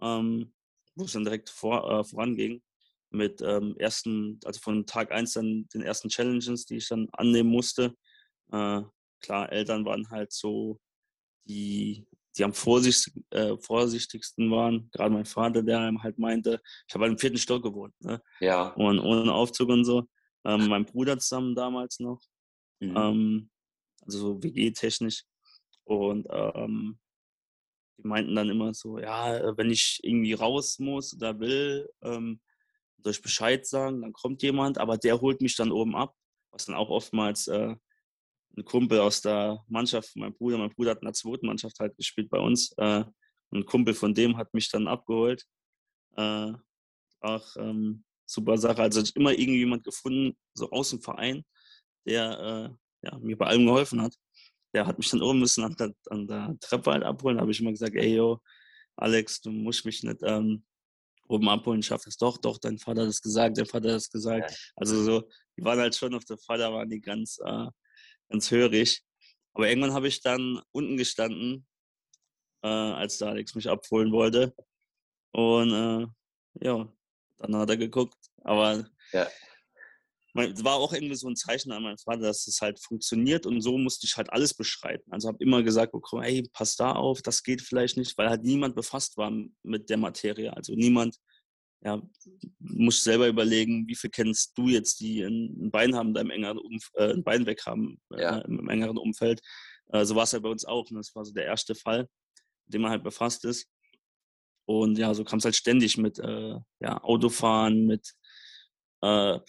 ähm, 0.01 0.53
wo 0.95 1.05
es 1.05 1.13
dann 1.13 1.23
direkt 1.23 1.49
vor, 1.49 1.89
äh, 1.89 2.03
voranging. 2.03 2.61
Mit 3.09 3.41
ähm, 3.41 3.75
ersten, 3.77 4.39
also 4.43 4.59
von 4.59 4.87
Tag 4.87 5.11
1 5.11 5.33
dann 5.33 5.67
den 5.71 5.83
ersten 5.83 6.09
Challenges, 6.09 6.65
die 6.65 6.77
ich 6.77 6.87
dann 6.87 7.09
annehmen 7.11 7.49
musste. 7.49 7.95
Äh, 8.51 8.81
klar, 9.21 9.51
Eltern 9.51 9.85
waren 9.85 10.09
halt 10.09 10.33
so 10.33 10.79
die 11.45 12.07
die 12.37 12.43
am 12.43 12.53
vorsichtig, 12.53 13.13
äh, 13.31 13.55
vorsichtigsten 13.57 14.51
waren. 14.51 14.89
Gerade 14.91 15.13
mein 15.13 15.25
Vater, 15.25 15.63
der 15.63 15.91
halt 16.01 16.17
meinte, 16.17 16.61
ich 16.87 16.93
habe 16.93 17.03
halt 17.03 17.13
im 17.13 17.19
vierten 17.19 17.37
Stock 17.37 17.63
gewohnt. 17.63 17.93
Ne? 17.99 18.21
Ja. 18.39 18.69
Und 18.69 18.99
ohne 18.99 19.33
Aufzug 19.33 19.69
und 19.69 19.85
so. 19.85 20.07
Ähm, 20.45 20.67
mein 20.67 20.85
Bruder 20.85 21.17
zusammen 21.19 21.55
damals 21.55 21.99
noch. 21.99 22.19
Mhm. 22.79 22.97
Ähm, 22.97 23.49
also 24.01 24.19
so 24.19 24.43
WG-technisch. 24.43 25.23
Und 25.85 26.27
ähm, 26.29 26.99
die 27.97 28.07
meinten 28.07 28.35
dann 28.35 28.49
immer 28.49 28.73
so, 28.73 28.97
ja, 28.99 29.57
wenn 29.57 29.69
ich 29.69 29.99
irgendwie 30.03 30.33
raus 30.33 30.79
muss 30.79 31.13
oder 31.13 31.39
will, 31.39 31.89
ähm, 32.01 32.41
soll 33.03 33.11
ich 33.11 33.21
Bescheid 33.21 33.65
sagen, 33.65 34.01
dann 34.01 34.13
kommt 34.13 34.41
jemand, 34.41 34.77
aber 34.77 34.97
der 34.97 35.19
holt 35.21 35.41
mich 35.41 35.55
dann 35.55 35.71
oben 35.71 35.95
ab, 35.95 36.15
was 36.51 36.65
dann 36.65 36.75
auch 36.75 36.89
oftmals 36.89 37.47
äh, 37.47 37.75
ein 38.57 38.65
Kumpel 38.65 38.99
aus 38.99 39.21
der 39.21 39.63
Mannschaft 39.67 40.15
meinem 40.15 40.33
Bruder. 40.33 40.57
Mein 40.57 40.69
Bruder 40.69 40.91
hat 40.91 41.01
in 41.01 41.05
der 41.05 41.13
zweiten 41.13 41.47
Mannschaft 41.47 41.79
halt 41.79 41.95
gespielt 41.97 42.29
bei 42.29 42.39
uns. 42.39 42.73
Äh, 42.77 43.03
ein 43.51 43.65
Kumpel 43.65 43.93
von 43.93 44.13
dem 44.13 44.37
hat 44.37 44.53
mich 44.53 44.69
dann 44.69 44.87
abgeholt. 44.87 45.43
Äh, 46.15 46.53
auch 47.21 47.55
ähm, 47.57 48.03
super 48.25 48.57
Sache. 48.57 48.81
Also 48.81 49.01
ich 49.01 49.15
immer 49.15 49.31
irgendwie 49.31 49.59
jemand 49.59 49.83
gefunden, 49.83 50.37
so 50.53 50.69
aus 50.71 50.89
dem 50.89 51.01
Verein, 51.01 51.43
der 52.05 52.77
äh, 53.03 53.07
ja, 53.07 53.17
mir 53.19 53.37
bei 53.37 53.47
allem 53.47 53.65
geholfen 53.65 54.01
hat. 54.01 54.15
Der 54.73 54.87
hat 54.87 54.97
mich 54.97 55.09
dann 55.09 55.21
oben 55.21 55.39
müssen 55.39 55.63
an 55.63 55.75
der, 55.75 55.93
an 56.09 56.27
der 56.27 56.55
Treppe 56.59 56.91
halt 56.91 57.03
abholen. 57.03 57.37
Da 57.37 57.41
habe 57.41 57.51
ich 57.51 57.59
immer 57.59 57.71
gesagt, 57.71 57.95
ey 57.95 58.15
yo, 58.15 58.39
Alex, 58.95 59.41
du 59.41 59.51
musst 59.51 59.85
mich 59.85 60.03
nicht 60.03 60.19
ähm, 60.23 60.63
oben 61.27 61.49
abholen, 61.49 61.81
schaff 61.81 62.03
das 62.05 62.17
doch, 62.17 62.37
doch, 62.37 62.57
dein 62.57 62.77
Vater 62.77 63.01
hat 63.01 63.09
es 63.09 63.21
gesagt, 63.21 63.57
dein 63.57 63.65
Vater 63.65 63.89
hat 63.89 63.97
es 63.97 64.09
gesagt. 64.09 64.73
Also 64.75 65.01
so, 65.03 65.29
die 65.57 65.63
waren 65.63 65.79
halt 65.79 65.95
schon 65.95 66.13
auf 66.13 66.25
der 66.25 66.37
Vater, 66.37 66.71
waren 66.73 66.89
die 66.89 67.01
ganz 67.01 67.39
äh, 67.43 67.67
ganz 68.33 68.51
hörig. 68.51 69.03
Aber 69.53 69.69
irgendwann 69.69 69.93
habe 69.93 70.07
ich 70.07 70.21
dann 70.21 70.59
unten 70.71 70.97
gestanden, 70.97 71.65
äh, 72.63 72.67
als 72.67 73.19
der 73.19 73.29
Alex 73.29 73.53
mich 73.55 73.69
abholen 73.69 74.11
wollte. 74.11 74.53
Und 75.31 75.71
äh, 75.71 76.65
ja, 76.65 76.91
dann 77.37 77.55
hat 77.55 77.69
er 77.69 77.77
geguckt. 77.77 78.17
Aber 78.43 78.85
ja. 79.11 79.27
es 80.35 80.63
war 80.63 80.75
auch 80.75 80.93
irgendwie 80.93 81.15
so 81.15 81.27
ein 81.29 81.35
Zeichen 81.35 81.71
an 81.71 81.83
meinen 81.83 81.99
Vater, 81.99 82.21
dass 82.21 82.47
es 82.47 82.59
halt 82.59 82.79
funktioniert 82.79 83.45
und 83.45 83.61
so 83.61 83.77
musste 83.77 84.07
ich 84.07 84.17
halt 84.17 84.31
alles 84.33 84.55
beschreiten. 84.55 85.11
Also 85.11 85.27
habe 85.27 85.43
immer 85.43 85.61
gesagt 85.61 85.91
bekommen, 85.91 86.23
hey, 86.23 86.49
pass 86.51 86.75
da 86.75 86.93
auf, 86.93 87.21
das 87.21 87.43
geht 87.43 87.61
vielleicht 87.61 87.97
nicht, 87.97 88.17
weil 88.17 88.29
halt 88.29 88.43
niemand 88.43 88.75
befasst 88.75 89.17
war 89.17 89.31
mit 89.61 89.89
der 89.91 89.97
Materie. 89.97 90.51
Also 90.55 90.73
niemand, 90.73 91.17
ja, 91.83 92.01
musst 92.59 93.03
selber 93.03 93.27
überlegen, 93.27 93.87
wie 93.87 93.95
viel 93.95 94.09
kennst 94.09 94.57
du 94.57 94.69
jetzt, 94.69 95.01
die 95.01 95.21
ein 95.21 95.69
Bein 95.69 95.95
haben, 95.95 96.13
deinem 96.13 96.29
engeren 96.29 96.57
Umf 96.57 96.89
äh, 96.93 97.11
ein 97.11 97.23
Bein 97.23 97.45
weg 97.45 97.65
haben 97.65 97.99
ja. 98.11 98.39
äh, 98.39 98.45
im 98.45 98.69
engeren 98.69 98.97
Umfeld. 98.97 99.41
Äh, 99.87 100.05
so 100.05 100.15
war 100.15 100.23
es 100.23 100.33
halt 100.33 100.43
bei 100.43 100.49
uns 100.49 100.63
auch. 100.65 100.89
Ne? 100.91 100.99
Das 100.99 101.13
war 101.13 101.25
so 101.25 101.33
der 101.33 101.45
erste 101.45 101.75
Fall, 101.75 102.07
mit 102.65 102.73
dem 102.73 102.81
man 102.81 102.91
halt 102.91 103.03
befasst 103.03 103.43
ist. 103.43 103.67
Und 104.65 104.97
ja, 104.97 105.13
so 105.13 105.25
kam 105.25 105.39
es 105.39 105.45
halt 105.45 105.55
ständig 105.55 105.97
mit 105.97 106.19
äh, 106.19 106.55
ja, 106.79 107.03
Autofahren, 107.03 107.85
mit, 107.85 108.13
äh, 109.01 109.39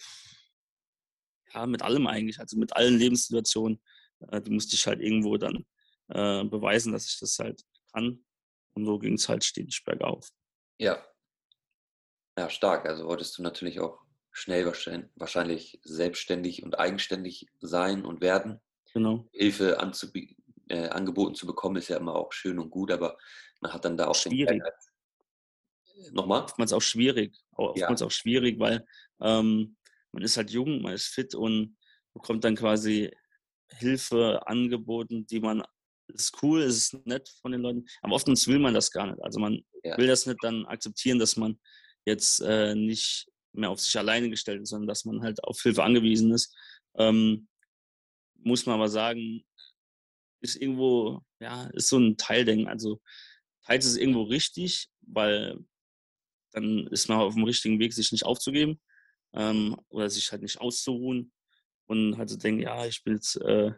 ja, 1.53 1.65
mit 1.65 1.81
allem 1.83 2.05
eigentlich, 2.07 2.39
also 2.39 2.57
mit 2.57 2.75
allen 2.75 2.97
Lebenssituationen. 2.97 3.81
Äh, 4.27 4.41
die 4.41 4.51
musste 4.51 4.75
ich 4.75 4.85
halt 4.85 4.99
irgendwo 4.99 5.37
dann 5.37 5.65
äh, 6.09 6.43
beweisen, 6.43 6.91
dass 6.91 7.07
ich 7.07 7.17
das 7.17 7.39
halt 7.39 7.61
kann. 7.93 8.25
Und 8.73 8.85
so 8.85 8.99
ging 8.99 9.13
es 9.13 9.29
halt 9.29 9.45
stetig 9.45 9.83
bergauf. 9.85 10.29
Ja. 10.77 11.01
Ja, 12.37 12.49
stark. 12.49 12.85
Also 12.85 13.05
wolltest 13.05 13.37
du 13.37 13.43
natürlich 13.43 13.79
auch 13.79 13.99
schnell 14.31 14.65
wahrscheinlich 14.65 15.79
selbstständig 15.83 16.63
und 16.63 16.77
eigenständig 16.77 17.47
sein 17.59 18.05
und 18.05 18.21
werden. 18.21 18.59
Genau. 18.93 19.27
Hilfe 19.31 19.77
äh, 20.67 20.87
angeboten 20.89 21.35
zu 21.35 21.47
bekommen, 21.47 21.77
ist 21.77 21.87
ja 21.87 21.97
immer 21.97 22.15
auch 22.15 22.33
schön 22.33 22.59
und 22.59 22.69
gut, 22.69 22.91
aber 22.91 23.17
man 23.61 23.73
hat 23.73 23.85
dann 23.85 23.97
da 23.97 24.07
auch 24.07 24.15
schwierig. 24.15 24.61
den 24.61 26.13
Nochmal? 26.13 26.43
Oftmals 26.43 26.73
auch 26.73 26.81
schwierig. 26.81 27.37
Oftmals 27.51 28.01
ja. 28.01 28.07
auch 28.07 28.11
schwierig, 28.11 28.59
weil 28.59 28.85
ähm, 29.21 29.77
man 30.11 30.23
ist 30.23 30.35
halt 30.35 30.51
jung, 30.51 30.81
man 30.81 30.93
ist 30.93 31.07
fit 31.07 31.33
und 31.33 31.77
bekommt 32.13 32.43
dann 32.43 32.55
quasi 32.55 33.11
Hilfe 33.69 34.45
angeboten, 34.45 35.25
die 35.27 35.39
man 35.39 35.63
ist 36.07 36.41
cool, 36.43 36.61
ist 36.61 36.93
nett 37.05 37.29
von 37.41 37.51
den 37.51 37.61
Leuten, 37.61 37.85
aber 38.01 38.15
oftmals 38.15 38.47
will 38.47 38.59
man 38.59 38.73
das 38.73 38.91
gar 38.91 39.07
nicht. 39.07 39.23
Also 39.23 39.39
man 39.39 39.59
ja. 39.83 39.97
will 39.97 40.07
das 40.07 40.25
nicht 40.25 40.37
dann 40.43 40.65
akzeptieren, 40.65 41.19
dass 41.19 41.35
man 41.37 41.59
jetzt 42.05 42.39
äh, 42.41 42.75
nicht 42.75 43.27
mehr 43.53 43.69
auf 43.69 43.79
sich 43.79 43.97
alleine 43.97 44.29
gestellt 44.29 44.61
ist, 44.61 44.69
sondern 44.69 44.87
dass 44.87 45.05
man 45.05 45.21
halt 45.21 45.43
auf 45.43 45.61
Hilfe 45.61 45.83
angewiesen 45.83 46.31
ist. 46.31 46.55
Ähm, 46.95 47.47
muss 48.35 48.65
man 48.65 48.75
aber 48.75 48.89
sagen, 48.89 49.43
ist 50.41 50.55
irgendwo, 50.55 51.21
ja, 51.39 51.65
ist 51.73 51.89
so 51.89 51.97
ein 51.97 52.17
Teildenken. 52.17 52.67
Also 52.67 53.01
teils 53.65 53.85
ist 53.85 53.93
es 53.93 53.97
irgendwo 53.97 54.23
richtig, 54.23 54.89
weil 55.01 55.57
dann 56.51 56.87
ist 56.87 57.09
man 57.09 57.19
auf 57.19 57.33
dem 57.33 57.43
richtigen 57.43 57.79
Weg, 57.79 57.93
sich 57.93 58.11
nicht 58.11 58.25
aufzugeben 58.25 58.79
ähm, 59.33 59.75
oder 59.89 60.09
sich 60.09 60.31
halt 60.31 60.41
nicht 60.41 60.61
auszuruhen 60.61 61.31
und 61.87 62.17
halt 62.17 62.29
zu 62.29 62.35
so 62.35 62.39
denken, 62.39 62.61
ja, 62.61 62.85
ich 62.85 63.03
bin 63.03 63.15
jetzt, 63.15 63.35
äh, 63.37 63.71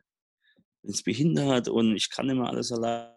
bin 0.81 0.91
jetzt 0.91 1.03
behindert 1.03 1.69
und 1.69 1.95
ich 1.95 2.09
kann 2.09 2.29
immer 2.29 2.49
alles 2.49 2.71
alleine, 2.71 3.15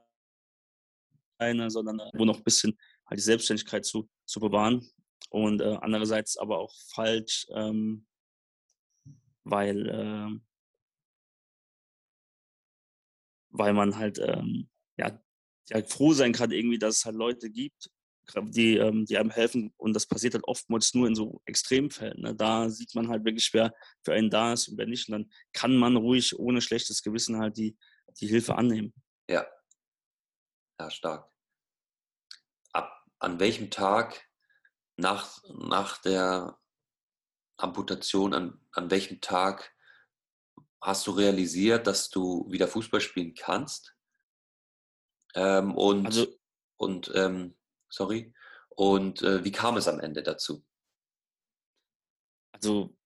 sondern 1.68 2.00
wo 2.14 2.24
noch 2.24 2.38
ein 2.38 2.44
bisschen 2.44 2.78
halt 3.06 3.18
die 3.18 3.24
Selbstständigkeit 3.24 3.84
zu, 3.84 4.08
zu 4.24 4.40
bewahren 4.40 4.88
und 5.28 5.60
äh, 5.60 5.76
andererseits 5.80 6.36
aber 6.36 6.58
auch 6.58 6.74
falsch, 6.92 7.46
ähm, 7.54 8.06
weil 9.44 9.88
äh, 9.88 10.40
weil 13.50 13.72
man 13.72 13.96
halt 13.96 14.18
ähm, 14.18 14.68
ja, 14.96 15.20
ja, 15.68 15.82
froh 15.84 16.12
sein 16.12 16.32
kann, 16.32 16.50
irgendwie, 16.50 16.78
dass 16.78 16.98
es 16.98 17.04
halt 17.04 17.16
Leute 17.16 17.50
gibt, 17.50 17.90
die, 18.42 18.76
ähm, 18.76 19.04
die 19.06 19.18
einem 19.18 19.30
helfen. 19.30 19.72
Und 19.76 19.94
das 19.94 20.06
passiert 20.06 20.34
halt 20.34 20.44
oftmals 20.44 20.94
nur 20.94 21.06
in 21.06 21.14
so 21.14 21.40
Extremfällen. 21.46 22.20
Ne? 22.20 22.34
Da 22.34 22.68
sieht 22.68 22.94
man 22.94 23.08
halt 23.08 23.24
wirklich, 23.24 23.52
wer 23.52 23.74
für 24.04 24.12
einen 24.12 24.30
da 24.30 24.52
ist 24.52 24.68
und 24.68 24.78
wer 24.78 24.86
nicht. 24.86 25.08
Und 25.08 25.12
dann 25.12 25.30
kann 25.52 25.76
man 25.76 25.96
ruhig 25.96 26.38
ohne 26.38 26.60
schlechtes 26.60 27.02
Gewissen 27.02 27.38
halt 27.38 27.56
die, 27.56 27.76
die 28.20 28.28
Hilfe 28.28 28.56
annehmen. 28.56 28.92
Ja. 29.28 29.46
Ja, 30.78 30.90
stark. 30.90 31.30
Ab 32.72 33.04
an 33.18 33.38
welchem 33.40 33.70
Tag 33.70 34.29
nach, 35.00 35.42
nach 35.48 35.98
der 35.98 36.58
Amputation, 37.56 38.34
an, 38.34 38.60
an 38.72 38.90
welchem 38.90 39.20
Tag 39.20 39.74
hast 40.80 41.06
du 41.06 41.12
realisiert, 41.12 41.86
dass 41.86 42.10
du 42.10 42.46
wieder 42.50 42.68
Fußball 42.68 43.00
spielen 43.00 43.34
kannst? 43.34 43.94
Ähm, 45.34 45.74
und 45.74 46.06
also, 46.06 46.26
und 46.76 47.10
ähm, 47.14 47.56
sorry. 47.88 48.32
Und 48.70 49.22
äh, 49.22 49.44
wie 49.44 49.52
kam 49.52 49.76
es 49.76 49.88
am 49.88 50.00
Ende 50.00 50.22
dazu? 50.22 50.64
Also 52.52 52.96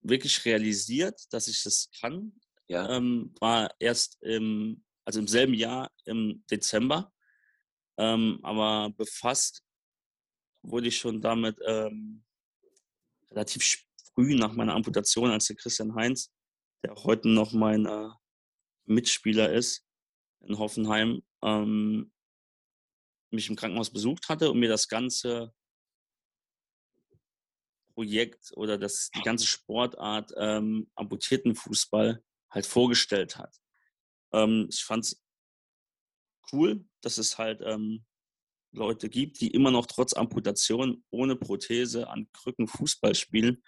wirklich 0.00 0.44
realisiert, 0.44 1.20
dass 1.32 1.48
ich 1.48 1.62
das 1.62 1.90
kann, 2.00 2.32
ja. 2.66 2.88
ähm, 2.88 3.34
war 3.40 3.74
erst 3.78 4.22
im, 4.22 4.84
also 5.04 5.20
im 5.20 5.28
selben 5.28 5.54
Jahr 5.54 5.90
im 6.04 6.44
Dezember. 6.50 7.12
Ähm, 7.96 8.40
aber 8.42 8.90
befasst 8.90 9.63
wurde 10.64 10.88
ich 10.88 10.98
schon 10.98 11.20
damit 11.20 11.58
ähm, 11.66 12.24
relativ 13.30 13.84
früh 14.14 14.34
nach 14.34 14.52
meiner 14.52 14.74
Amputation, 14.74 15.30
als 15.30 15.46
der 15.46 15.56
Christian 15.56 15.94
Heinz 15.94 16.32
der 16.84 16.94
heute 16.96 17.28
noch 17.28 17.52
mein 17.52 17.86
äh, 17.86 18.10
Mitspieler 18.84 19.52
ist 19.52 19.86
in 20.40 20.58
Hoffenheim, 20.58 21.22
ähm, 21.42 22.12
mich 23.30 23.48
im 23.48 23.56
Krankenhaus 23.56 23.90
besucht 23.90 24.28
hatte 24.28 24.50
und 24.50 24.60
mir 24.60 24.68
das 24.68 24.88
ganze 24.88 25.54
Projekt 27.94 28.52
oder 28.54 28.76
das, 28.76 29.10
die 29.16 29.22
ganze 29.22 29.46
Sportart 29.46 30.32
ähm, 30.36 30.90
amputierten 30.94 31.54
Fußball 31.54 32.22
halt 32.50 32.66
vorgestellt 32.66 33.38
hat. 33.38 33.56
Ähm, 34.32 34.68
ich 34.68 34.84
fand 34.84 35.04
es 35.04 35.24
cool, 36.52 36.84
dass 37.00 37.16
es 37.16 37.38
halt 37.38 37.62
ähm, 37.64 38.04
Leute 38.74 39.08
gibt, 39.08 39.40
die 39.40 39.50
immer 39.50 39.70
noch 39.70 39.86
trotz 39.86 40.14
Amputation 40.14 41.04
ohne 41.10 41.36
Prothese 41.36 42.08
an 42.08 42.28
Krücken 42.32 42.66
Fußball 42.66 43.14
spielen 43.14 43.62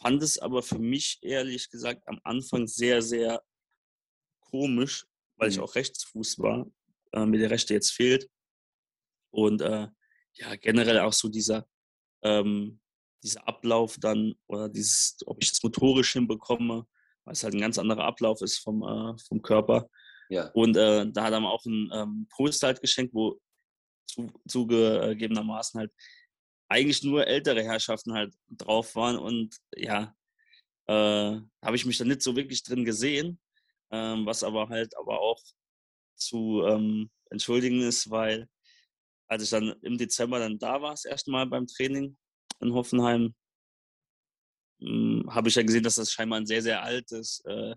fand 0.00 0.22
es 0.22 0.38
aber 0.38 0.62
für 0.62 0.78
mich 0.78 1.18
ehrlich 1.22 1.70
gesagt 1.70 2.06
am 2.06 2.20
Anfang 2.22 2.66
sehr, 2.66 3.02
sehr 3.02 3.42
komisch, 4.40 5.06
weil 5.36 5.48
mhm. 5.48 5.52
ich 5.52 5.60
auch 5.60 5.74
Rechtsfuß 5.74 6.38
war, 6.38 6.66
äh, 7.12 7.26
mir 7.26 7.38
der 7.38 7.50
Rechte 7.50 7.74
jetzt 7.74 7.90
fehlt. 7.90 8.28
Und 9.30 9.60
äh, 9.60 9.88
ja, 10.34 10.56
generell 10.56 11.00
auch 11.00 11.12
so 11.12 11.28
dieser, 11.28 11.66
ähm, 12.22 12.80
dieser 13.22 13.46
Ablauf 13.46 13.96
dann 13.98 14.34
oder 14.46 14.68
dieses, 14.68 15.16
ob 15.26 15.42
ich 15.42 15.50
es 15.52 15.62
motorisch 15.62 16.12
hinbekomme, 16.12 16.86
weil 17.24 17.32
es 17.32 17.42
halt 17.42 17.54
ein 17.54 17.60
ganz 17.60 17.78
anderer 17.78 18.04
Ablauf 18.04 18.40
ist 18.40 18.58
vom, 18.58 18.82
äh, 18.82 19.18
vom 19.26 19.42
Körper. 19.42 19.90
Ja. 20.30 20.50
Und 20.52 20.76
äh, 20.76 21.10
da 21.10 21.24
hat 21.24 21.32
er 21.32 21.40
mir 21.40 21.50
auch 21.50 21.64
ein 21.64 21.90
ähm, 21.92 22.28
Poster 22.30 22.68
halt 22.68 22.80
geschenkt, 22.80 23.14
wo 23.14 23.40
zugegebenermaßen 24.48 25.80
halt 25.80 25.92
eigentlich 26.68 27.02
nur 27.02 27.26
ältere 27.26 27.62
Herrschaften 27.62 28.12
halt 28.12 28.34
drauf 28.48 28.94
waren 28.94 29.18
und 29.18 29.56
ja, 29.74 30.14
äh, 30.86 31.40
habe 31.62 31.76
ich 31.76 31.86
mich 31.86 31.98
da 31.98 32.04
nicht 32.04 32.22
so 32.22 32.36
wirklich 32.36 32.62
drin 32.62 32.84
gesehen, 32.84 33.40
ähm, 33.90 34.26
was 34.26 34.42
aber 34.42 34.68
halt 34.68 34.96
aber 34.98 35.20
auch 35.20 35.42
zu 36.16 36.62
ähm, 36.66 37.10
entschuldigen 37.30 37.80
ist, 37.82 38.10
weil 38.10 38.48
als 39.28 39.42
ich 39.42 39.50
dann 39.50 39.74
im 39.82 39.98
Dezember 39.98 40.38
dann 40.38 40.58
da 40.58 40.80
war, 40.80 40.92
das 40.92 41.04
erste 41.04 41.30
Mal 41.30 41.46
beim 41.46 41.66
Training 41.66 42.16
in 42.60 42.72
Hoffenheim, 42.72 43.34
hm, 44.80 45.26
habe 45.30 45.48
ich 45.48 45.54
ja 45.54 45.62
gesehen, 45.62 45.82
dass 45.82 45.96
das 45.96 46.10
scheinbar 46.10 46.40
ein 46.40 46.46
sehr, 46.46 46.62
sehr 46.62 46.82
altes 46.82 47.42
äh, 47.46 47.74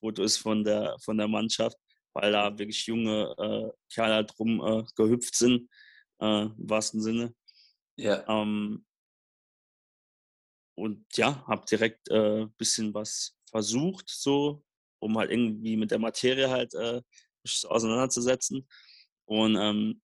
Foto 0.00 0.22
ist 0.22 0.38
von 0.38 0.64
der, 0.64 0.96
von 1.02 1.18
der 1.18 1.28
Mannschaft, 1.28 1.76
weil 2.12 2.32
da 2.32 2.58
wirklich 2.58 2.86
junge 2.86 3.34
äh, 3.38 3.70
Kerle 3.92 4.14
halt 4.14 4.38
rum 4.38 4.60
äh, 4.60 4.84
gehüpft 4.96 5.34
sind, 5.34 5.68
äh, 6.20 6.44
im 6.44 6.70
wahrsten 6.70 7.00
Sinne. 7.00 7.34
Ja. 7.96 8.26
Ähm, 8.28 8.84
und 10.76 11.04
ja, 11.16 11.46
habe 11.46 11.66
direkt 11.66 12.10
ein 12.10 12.42
äh, 12.44 12.46
bisschen 12.56 12.94
was 12.94 13.36
versucht, 13.50 14.08
so, 14.08 14.64
um 14.98 15.18
halt 15.18 15.30
irgendwie 15.30 15.76
mit 15.76 15.90
der 15.90 15.98
Materie 15.98 16.48
halt 16.48 16.74
äh, 16.74 17.02
auseinanderzusetzen. 17.64 18.66
Und 19.26 19.56
ähm, 19.56 20.00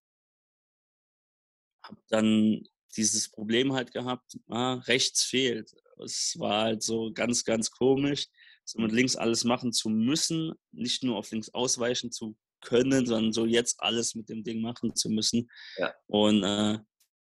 habe 1.83 2.01
dann 2.09 2.67
dieses 2.97 3.29
Problem 3.31 3.73
halt 3.73 3.93
gehabt, 3.93 4.39
ah, 4.49 4.75
rechts 4.87 5.25
fehlt. 5.25 5.75
Es 6.05 6.39
war 6.39 6.65
halt 6.65 6.83
so 6.83 7.13
ganz, 7.13 7.45
ganz 7.45 7.71
komisch, 7.71 8.29
so 8.67 8.81
mit 8.81 8.93
links 8.93 9.17
alles 9.17 9.45
machen 9.45 9.73
zu 9.73 9.89
müssen, 9.89 10.53
nicht 10.73 11.03
nur 11.03 11.17
auf 11.17 11.31
links 11.31 11.49
ausweichen 11.51 12.11
zu 12.11 12.37
können, 12.61 13.07
sondern 13.07 13.33
so 13.33 13.47
jetzt 13.47 13.81
alles 13.81 14.15
mit 14.15 14.29
dem 14.29 14.43
Ding 14.43 14.61
machen 14.61 14.95
zu 14.95 15.09
müssen. 15.09 15.49
Ja. 15.77 15.95
Und 16.07 16.43
äh, 16.43 16.79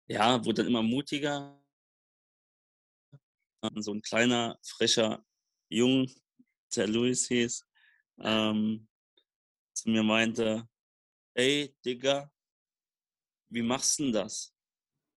ja, 0.08 0.44
wurde 0.44 0.62
dann 0.62 0.66
immer 0.66 0.82
mutiger. 0.82 1.58
So 3.78 3.94
ein 3.94 4.02
kleiner, 4.02 4.58
frecher 4.62 5.24
Jung, 5.68 6.10
der 6.76 6.88
Luis 6.88 7.28
hieß, 7.28 7.64
ähm, 8.20 8.88
zu 9.72 9.88
mir 9.88 10.02
meinte, 10.02 10.68
ey, 11.34 11.74
Digga, 11.84 12.30
wie 13.50 13.62
machst 13.62 13.98
du 13.98 14.04
denn 14.04 14.12
das? 14.12 14.52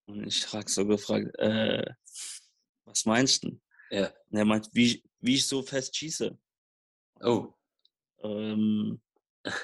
Und 0.07 0.25
ich 0.27 0.53
habe 0.53 0.69
so 0.69 0.85
gefragt, 0.85 1.35
äh, 1.39 1.91
was 2.85 3.05
meinst 3.05 3.43
du? 3.43 3.59
Ja. 3.89 4.13
Und 4.29 4.37
er 4.37 4.45
meint, 4.45 4.69
wie, 4.73 5.03
wie 5.25 5.35
ich 5.35 5.47
so 5.47 5.61
fest 5.61 5.95
schieße. 5.95 6.37
Oh. 7.21 7.53
Ähm, 8.23 9.01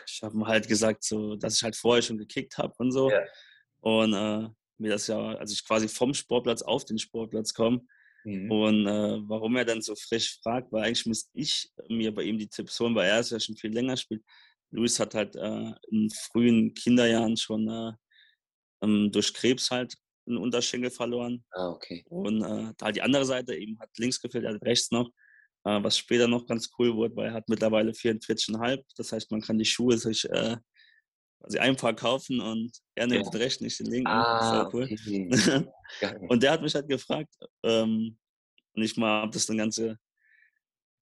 ich 0.07 0.21
habe 0.21 0.35
ihm 0.35 0.47
halt 0.47 0.67
gesagt, 0.67 1.03
so, 1.03 1.35
dass 1.35 1.57
ich 1.57 1.63
halt 1.63 1.75
vorher 1.75 2.01
schon 2.01 2.17
gekickt 2.17 2.57
habe 2.57 2.73
und 2.77 2.91
so. 2.91 3.11
Ja. 3.11 3.23
Und 3.81 4.13
äh, 4.13 4.49
mir 4.77 4.89
das 4.89 5.07
ja, 5.07 5.35
also 5.35 5.53
ich 5.53 5.65
quasi 5.65 5.87
vom 5.87 6.13
Sportplatz 6.13 6.61
auf 6.61 6.85
den 6.85 6.97
Sportplatz 6.97 7.53
komme. 7.53 7.81
Mhm. 8.23 8.51
Und 8.51 8.87
äh, 8.87 9.19
warum 9.27 9.55
er 9.55 9.65
dann 9.65 9.81
so 9.81 9.95
frisch 9.95 10.39
fragt, 10.41 10.71
weil 10.71 10.83
eigentlich 10.83 11.05
müsste 11.05 11.31
ich 11.33 11.71
mir 11.89 12.13
bei 12.13 12.23
ihm 12.23 12.37
die 12.37 12.49
Tipps 12.49 12.79
holen, 12.79 12.95
weil 12.95 13.09
er 13.09 13.19
es 13.19 13.31
ja 13.31 13.39
schon 13.39 13.55
viel 13.55 13.71
länger 13.71 13.97
spielt. 13.97 14.23
Luis 14.71 14.99
hat 14.99 15.15
halt 15.15 15.35
äh, 15.35 15.71
in 15.89 16.09
frühen 16.09 16.73
Kinderjahren 16.73 17.35
schon 17.35 17.67
äh, 17.67 17.91
ähm, 18.83 19.11
durch 19.11 19.33
Krebs 19.33 19.71
halt 19.71 19.95
einen 20.27 20.37
Unterschenkel 20.37 20.91
verloren. 20.91 21.43
Ah, 21.51 21.69
okay. 21.69 22.05
Und 22.09 22.43
äh, 22.43 22.73
halt 22.81 22.95
die 22.95 23.01
andere 23.01 23.25
Seite 23.25 23.55
eben 23.55 23.79
hat 23.79 23.89
links 23.97 24.21
gefehlt, 24.21 24.45
er 24.45 24.53
hat 24.53 24.61
rechts 24.63 24.91
noch. 24.91 25.09
Äh, 25.63 25.83
was 25.83 25.97
später 25.97 26.27
noch 26.27 26.45
ganz 26.47 26.69
cool 26.79 26.95
wurde, 26.95 27.15
weil 27.15 27.27
er 27.27 27.33
hat 27.33 27.47
mittlerweile 27.47 27.91
44,5. 27.91 28.83
Das 28.95 29.11
heißt, 29.11 29.31
man 29.31 29.41
kann 29.41 29.57
die 29.57 29.65
Schuhe 29.65 29.97
sich 29.97 30.27
äh, 30.29 30.57
quasi 31.39 31.59
einfach 31.59 31.95
kaufen 31.95 32.39
und 32.39 32.71
er 32.95 33.07
nimmt 33.07 33.25
ja. 33.25 33.31
den 33.31 33.41
rechten, 33.41 33.63
nicht 33.65 33.79
den 33.79 33.87
linken. 33.87 34.07
Ah, 34.07 34.69
cool. 34.73 34.83
Okay. 34.83 35.29
und 36.29 36.41
der 36.41 36.51
hat 36.51 36.61
mich 36.61 36.73
halt 36.73 36.87
gefragt, 36.87 37.33
ähm, 37.63 38.17
und 38.73 38.83
ich 38.83 38.95
mal 38.97 39.21
habe 39.21 39.33
das 39.33 39.45
dann 39.45 39.57
ganze, 39.57 39.99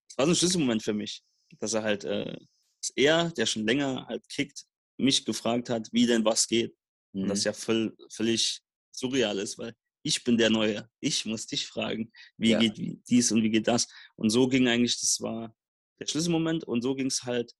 das 0.08 0.18
war 0.18 0.26
so 0.26 0.32
ein 0.32 0.36
Schlüsselmoment 0.36 0.84
für 0.84 0.94
mich, 0.94 1.22
dass 1.60 1.74
er 1.74 1.84
halt, 1.84 2.04
äh, 2.04 2.38
dass 2.82 2.92
er, 2.96 3.30
der 3.32 3.46
schon 3.46 3.66
länger 3.66 4.06
halt 4.08 4.28
kickt, 4.30 4.66
mich 4.98 5.24
gefragt 5.24 5.70
hat, 5.70 5.88
wie 5.92 6.06
denn 6.06 6.26
was 6.26 6.48
geht. 6.48 6.76
Mhm. 7.14 7.24
Und 7.24 7.30
das 7.30 7.40
mhm. 7.40 7.46
ja 7.46 7.54
voll, 7.54 7.96
völlig 8.12 8.62
surreal 8.92 9.40
ist, 9.40 9.58
weil 9.58 9.74
ich 10.10 10.24
bin 10.24 10.38
der 10.38 10.50
Neue. 10.50 10.90
Ich 11.00 11.26
muss 11.26 11.46
dich 11.46 11.68
fragen, 11.68 12.12
wie 12.38 12.52
ja. 12.52 12.60
geht 12.60 13.00
dies 13.08 13.32
und 13.32 13.44
wie 13.44 13.50
geht 13.50 13.68
das. 13.68 13.88
Und 14.16 14.30
so 14.32 14.48
ging 14.48 14.68
eigentlich, 14.68 15.00
das 15.00 15.22
war 15.22 15.56
der 16.00 16.08
Schlüsselmoment 16.08 16.64
und 16.64 16.82
so 16.82 16.96
ging 16.96 17.08
es 17.08 17.24
halt 17.24 17.54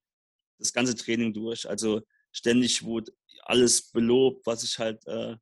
das 0.58 0.74
ganze 0.74 0.96
Training 0.96 1.34
durch. 1.34 1.70
Also 1.70 2.02
ständig 2.32 2.84
wurde 2.84 3.12
alles 3.44 3.92
belobt, 3.92 4.46
was 4.46 4.64
ich 4.64 4.78
halt 4.80 5.06
äh, 5.08 5.38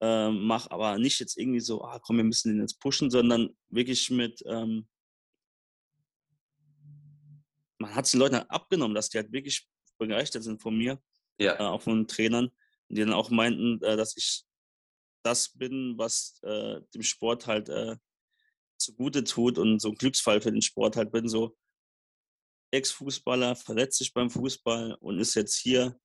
äh, 0.00 0.30
mache, 0.30 0.70
aber 0.70 0.98
nicht 0.98 1.18
jetzt 1.20 1.36
irgendwie 1.36 1.60
so, 1.60 1.82
ah 1.82 1.98
komm, 1.98 2.18
wir 2.18 2.24
müssen 2.24 2.52
den 2.52 2.60
jetzt 2.60 2.80
pushen, 2.80 3.10
sondern 3.10 3.56
wirklich 3.68 4.10
mit, 4.10 4.42
ähm, 4.46 4.86
man 7.78 7.94
hat 7.94 8.04
es 8.04 8.12
den 8.12 8.20
Leuten 8.20 8.36
halt 8.36 8.50
abgenommen, 8.50 8.94
dass 8.94 9.08
die 9.08 9.18
halt 9.18 9.32
wirklich 9.32 9.66
begeistert 9.98 10.44
sind 10.44 10.62
von 10.62 10.76
mir, 10.76 11.02
ja. 11.38 11.54
äh, 11.54 11.64
auch 11.64 11.82
von 11.82 12.00
den 12.00 12.08
Trainern, 12.08 12.50
die 12.88 13.00
dann 13.00 13.12
auch 13.12 13.30
meinten, 13.30 13.82
äh, 13.82 13.96
dass 13.96 14.16
ich 14.16 14.45
das 15.26 15.52
bin, 15.52 15.98
was 15.98 16.38
äh, 16.42 16.80
dem 16.94 17.02
Sport 17.02 17.46
halt 17.46 17.68
äh, 17.68 17.96
zugute 18.78 19.24
tut 19.24 19.58
und 19.58 19.80
so 19.80 19.88
ein 19.88 19.96
Glücksfall 19.96 20.40
für 20.40 20.52
den 20.52 20.62
Sport 20.62 20.96
halt 20.96 21.10
bin, 21.10 21.28
so 21.28 21.56
Ex-Fußballer, 22.70 23.56
verletzt 23.56 23.98
sich 23.98 24.12
beim 24.12 24.30
Fußball 24.30 24.94
und 25.00 25.18
ist 25.18 25.34
jetzt 25.34 25.56
hier. 25.56 25.98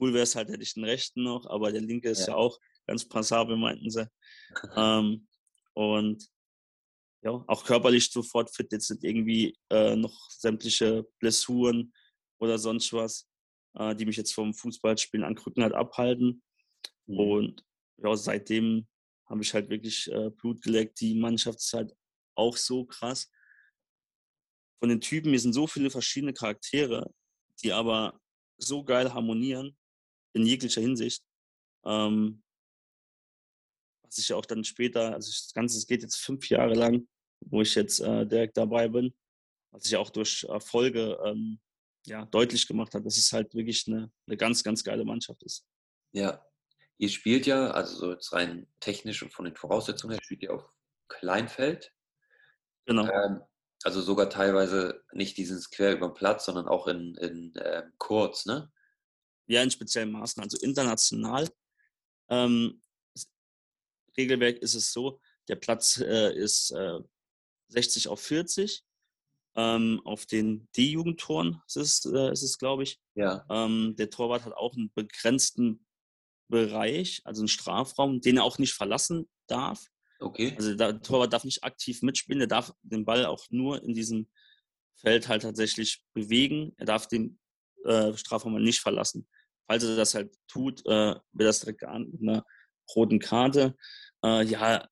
Cool 0.00 0.12
wäre 0.12 0.24
es 0.24 0.34
halt, 0.34 0.48
hätte 0.48 0.62
ich 0.62 0.74
den 0.74 0.84
rechten 0.84 1.22
noch, 1.22 1.46
aber 1.46 1.70
der 1.70 1.80
linke 1.80 2.10
ist 2.10 2.26
ja, 2.26 2.28
ja 2.28 2.34
auch 2.34 2.58
ganz 2.86 3.08
passabel, 3.08 3.56
meinten 3.56 3.90
sie. 3.90 4.08
ähm, 4.76 5.28
und 5.74 6.26
ja, 7.22 7.30
auch 7.46 7.64
körperlich 7.64 8.10
sofort 8.10 8.54
fit, 8.54 8.72
jetzt 8.72 8.88
sind 8.88 9.04
irgendwie 9.04 9.56
äh, 9.70 9.94
noch 9.94 10.28
sämtliche 10.30 11.06
Blessuren 11.20 11.92
oder 12.40 12.58
sonst 12.58 12.92
was, 12.92 13.28
äh, 13.74 13.94
die 13.94 14.06
mich 14.06 14.16
jetzt 14.16 14.34
vom 14.34 14.54
Fußballspielen 14.54 15.24
an 15.24 15.36
Krücken 15.36 15.62
halt 15.62 15.74
abhalten. 15.74 16.42
Mhm. 17.06 17.18
Und 17.18 17.64
ja, 18.02 18.16
seitdem 18.16 18.86
habe 19.26 19.42
ich 19.42 19.54
halt 19.54 19.70
wirklich 19.70 20.10
äh, 20.10 20.30
Blut 20.30 20.62
geleckt. 20.62 21.00
Die 21.00 21.14
Mannschaft 21.14 21.60
ist 21.60 21.72
halt 21.72 21.94
auch 22.34 22.56
so 22.56 22.84
krass. 22.84 23.30
Von 24.80 24.88
den 24.88 25.00
Typen, 25.00 25.30
hier 25.30 25.40
sind 25.40 25.52
so 25.52 25.66
viele 25.66 25.90
verschiedene 25.90 26.32
Charaktere, 26.32 27.12
die 27.62 27.72
aber 27.72 28.20
so 28.58 28.84
geil 28.84 29.12
harmonieren 29.12 29.76
in 30.34 30.44
jeglicher 30.44 30.80
Hinsicht. 30.80 31.22
Ähm, 31.84 32.42
was 34.02 34.18
ich 34.18 34.32
auch 34.32 34.44
dann 34.44 34.64
später, 34.64 35.14
also 35.14 35.30
das 35.30 35.52
Ganze 35.54 35.78
das 35.78 35.86
geht 35.86 36.02
jetzt 36.02 36.16
fünf 36.16 36.48
Jahre 36.48 36.74
lang, 36.74 37.08
wo 37.40 37.62
ich 37.62 37.74
jetzt 37.74 38.00
äh, 38.00 38.26
direkt 38.26 38.56
dabei 38.56 38.88
bin, 38.88 39.14
was 39.70 39.84
sich 39.84 39.96
auch 39.96 40.10
durch 40.10 40.44
Erfolge 40.44 41.18
ähm, 41.24 41.60
ja, 42.06 42.26
deutlich 42.26 42.66
gemacht 42.66 42.94
hat, 42.94 43.06
dass 43.06 43.16
es 43.16 43.32
halt 43.32 43.54
wirklich 43.54 43.86
eine, 43.86 44.10
eine 44.26 44.36
ganz, 44.36 44.62
ganz 44.62 44.82
geile 44.82 45.04
Mannschaft 45.04 45.42
ist. 45.44 45.64
Ja, 46.12 46.44
Ihr 47.02 47.08
spielt 47.08 47.46
ja, 47.46 47.72
also 47.72 47.96
so 47.96 48.12
jetzt 48.12 48.32
rein 48.32 48.68
technisch 48.78 49.24
und 49.24 49.32
von 49.32 49.44
den 49.44 49.56
Voraussetzungen 49.56 50.12
her, 50.12 50.20
spielt 50.22 50.42
ihr 50.42 50.54
auf 50.54 50.72
Kleinfeld. 51.08 51.92
Genau. 52.86 53.08
Ähm, 53.08 53.40
also 53.82 54.00
sogar 54.00 54.30
teilweise 54.30 55.02
nicht 55.10 55.36
dieses 55.36 55.68
quer 55.72 55.96
über 55.96 56.06
den 56.06 56.14
Platz, 56.14 56.44
sondern 56.44 56.68
auch 56.68 56.86
in, 56.86 57.16
in 57.16 57.54
ähm, 57.56 57.92
kurz, 57.98 58.46
ne? 58.46 58.70
Ja, 59.48 59.64
in 59.64 59.72
speziellen 59.72 60.12
Maßen. 60.12 60.40
Also 60.44 60.56
international. 60.58 61.48
Ähm, 62.28 62.80
Regelwerk 64.16 64.58
ist 64.58 64.74
es 64.74 64.92
so, 64.92 65.20
der 65.48 65.56
Platz 65.56 65.96
äh, 65.96 66.32
ist 66.32 66.70
äh, 66.70 67.00
60 67.66 68.06
auf 68.06 68.20
40. 68.20 68.84
Ähm, 69.56 70.00
auf 70.04 70.24
den 70.26 70.68
D-Jugendtoren 70.76 71.60
ist 71.66 71.76
es, 71.76 72.04
äh, 72.04 72.30
ist 72.30 72.44
es 72.44 72.58
glaube 72.58 72.84
ich. 72.84 73.00
Ja. 73.16 73.44
Ähm, 73.50 73.96
der 73.98 74.08
Torwart 74.08 74.44
hat 74.44 74.52
auch 74.52 74.76
einen 74.76 74.92
begrenzten 74.94 75.84
Bereich, 76.52 77.22
also 77.24 77.40
einen 77.40 77.48
Strafraum, 77.48 78.20
den 78.20 78.36
er 78.36 78.44
auch 78.44 78.58
nicht 78.58 78.74
verlassen 78.74 79.26
darf. 79.46 79.86
Okay. 80.20 80.54
Also 80.56 80.74
der 80.74 81.00
Torwart 81.00 81.32
darf 81.32 81.44
nicht 81.44 81.64
aktiv 81.64 82.02
mitspielen, 82.02 82.40
der 82.40 82.46
darf 82.46 82.72
den 82.82 83.06
Ball 83.06 83.24
auch 83.24 83.46
nur 83.48 83.82
in 83.82 83.94
diesem 83.94 84.28
Feld 84.96 85.28
halt 85.28 85.42
tatsächlich 85.42 86.04
bewegen. 86.12 86.74
Er 86.76 86.84
darf 86.84 87.08
den 87.08 87.40
äh, 87.84 88.12
Strafraum 88.14 88.62
nicht 88.62 88.80
verlassen. 88.80 89.26
Falls 89.66 89.82
er 89.82 89.96
das 89.96 90.14
halt 90.14 90.36
tut, 90.46 90.84
äh, 90.84 91.14
wird 91.32 91.48
das 91.48 91.60
direkt 91.60 91.80
geahndet 91.80 92.20
mit 92.20 92.28
einer 92.28 92.44
roten 92.94 93.18
Karte. 93.18 93.74
Äh, 94.22 94.44
ja, 94.44 94.86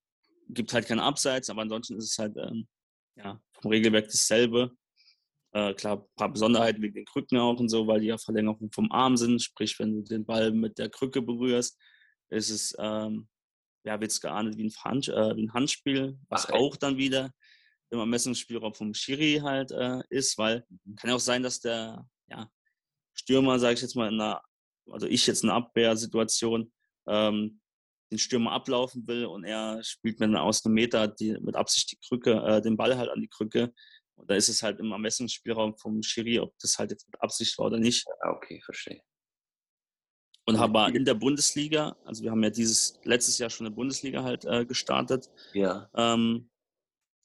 gibt 0.49 0.73
halt 0.73 0.87
keinen 0.87 1.01
Abseits, 1.01 1.51
aber 1.51 1.61
ansonsten 1.61 1.99
ist 1.99 2.11
es 2.11 2.19
halt 2.19 2.37
ähm, 2.39 2.67
ja, 3.17 3.39
vom 3.61 3.71
Regelwerk 3.71 4.07
dasselbe. 4.07 4.73
Äh, 5.53 5.75
klar, 5.75 5.99
ein 5.99 6.17
paar 6.17 6.33
Besonderheiten 6.33 6.81
wegen 6.81 6.95
den 6.95 7.05
Krücken 7.05 7.39
auch 7.39 7.59
und 7.59 7.69
so, 7.69 7.87
weil 7.87 8.01
die 8.01 8.07
ja 8.07 8.19
Verlängerung 8.19 8.71
vom 8.73 8.91
Arm 8.93 9.17
sind. 9.17 9.43
Sprich, 9.43 9.79
wenn 9.79 9.93
du 9.93 10.03
den 10.03 10.25
Ball 10.25 10.53
mit 10.53 10.79
der 10.79 10.89
Krücke 10.89 11.23
berührst, 11.23 11.79
ist 12.31 12.51
es, 12.51 12.77
ähm, 12.79 13.29
ja, 13.85 14.01
wird 14.01 14.13
es 14.13 14.21
geahndet 14.21 14.57
wie 14.57 14.65
ein, 14.65 14.73
Hand, 14.85 15.09
äh, 15.09 15.37
wie 15.37 15.45
ein 15.45 15.53
Handspiel, 15.53 16.19
was 16.29 16.47
Ach, 16.47 16.53
auch 16.53 16.77
dann 16.77 16.97
wieder 16.97 17.33
im 17.91 17.99
Ermessungsspielraum 17.99 18.75
vom 18.75 18.95
Schiri 18.95 19.41
halt 19.43 19.73
äh, 19.73 20.01
ist, 20.11 20.39
weil 20.39 20.65
mhm. 20.85 20.97
kann 20.97 21.11
ja 21.11 21.17
auch 21.17 21.21
sein, 21.21 21.43
dass 21.43 21.61
der 21.61 22.07
ja, 22.29 22.49
Stürmer, 23.15 23.59
sage 23.59 23.75
ich 23.75 23.83
jetzt 23.83 23.97
mal, 23.97 24.09
in 24.09 24.21
einer, 24.21 24.41
also 24.91 25.07
ich 25.09 25.27
jetzt 25.27 25.43
in 25.43 25.51
einer 25.51 25.59
Abwehrsituation, 25.59 26.73
ähm, 27.09 27.61
den 28.13 28.19
Stürmer 28.19 28.53
ablaufen 28.53 29.07
will 29.07 29.25
und 29.25 29.45
er 29.45 29.83
spielt 29.83 30.21
mit 30.21 30.35
aus 30.35 30.65
einem 30.65 30.75
Meter 30.75 31.09
die, 31.09 31.37
mit 31.41 31.57
Absicht 31.57 31.93
die 31.93 31.99
Krücke, 32.09 32.33
äh, 32.45 32.61
den 32.61 32.77
Ball 32.77 32.97
halt 32.97 33.09
an 33.09 33.21
die 33.21 33.29
Krücke 33.29 33.73
und 34.21 34.31
da 34.31 34.35
ist 34.35 34.49
es 34.49 34.63
halt 34.63 34.79
im 34.81 34.93
Ermessungsspielraum 34.93 35.77
vom 35.77 36.03
Schiri, 36.03 36.39
ob 36.39 36.57
das 36.59 36.79
halt 36.79 36.91
jetzt 36.91 37.07
mit 37.09 37.21
Absicht 37.23 37.59
war 37.59 37.67
oder 37.67 37.79
nicht. 37.79 38.07
Okay, 38.23 38.61
verstehe. 38.63 39.03
Und 40.47 40.57
aber 40.57 40.89
in 40.89 41.05
der 41.05 41.15
Bundesliga, 41.15 41.97
also 42.05 42.23
wir 42.23 42.31
haben 42.31 42.43
ja 42.43 42.51
dieses 42.51 42.99
letztes 43.05 43.39
Jahr 43.39 43.51
schon 43.51 43.67
eine 43.67 43.75
Bundesliga 43.75 44.23
halt 44.23 44.45
äh, 44.45 44.67
gestartet. 44.67 45.31
Ja. 45.53 45.89
Ähm, 45.95 46.51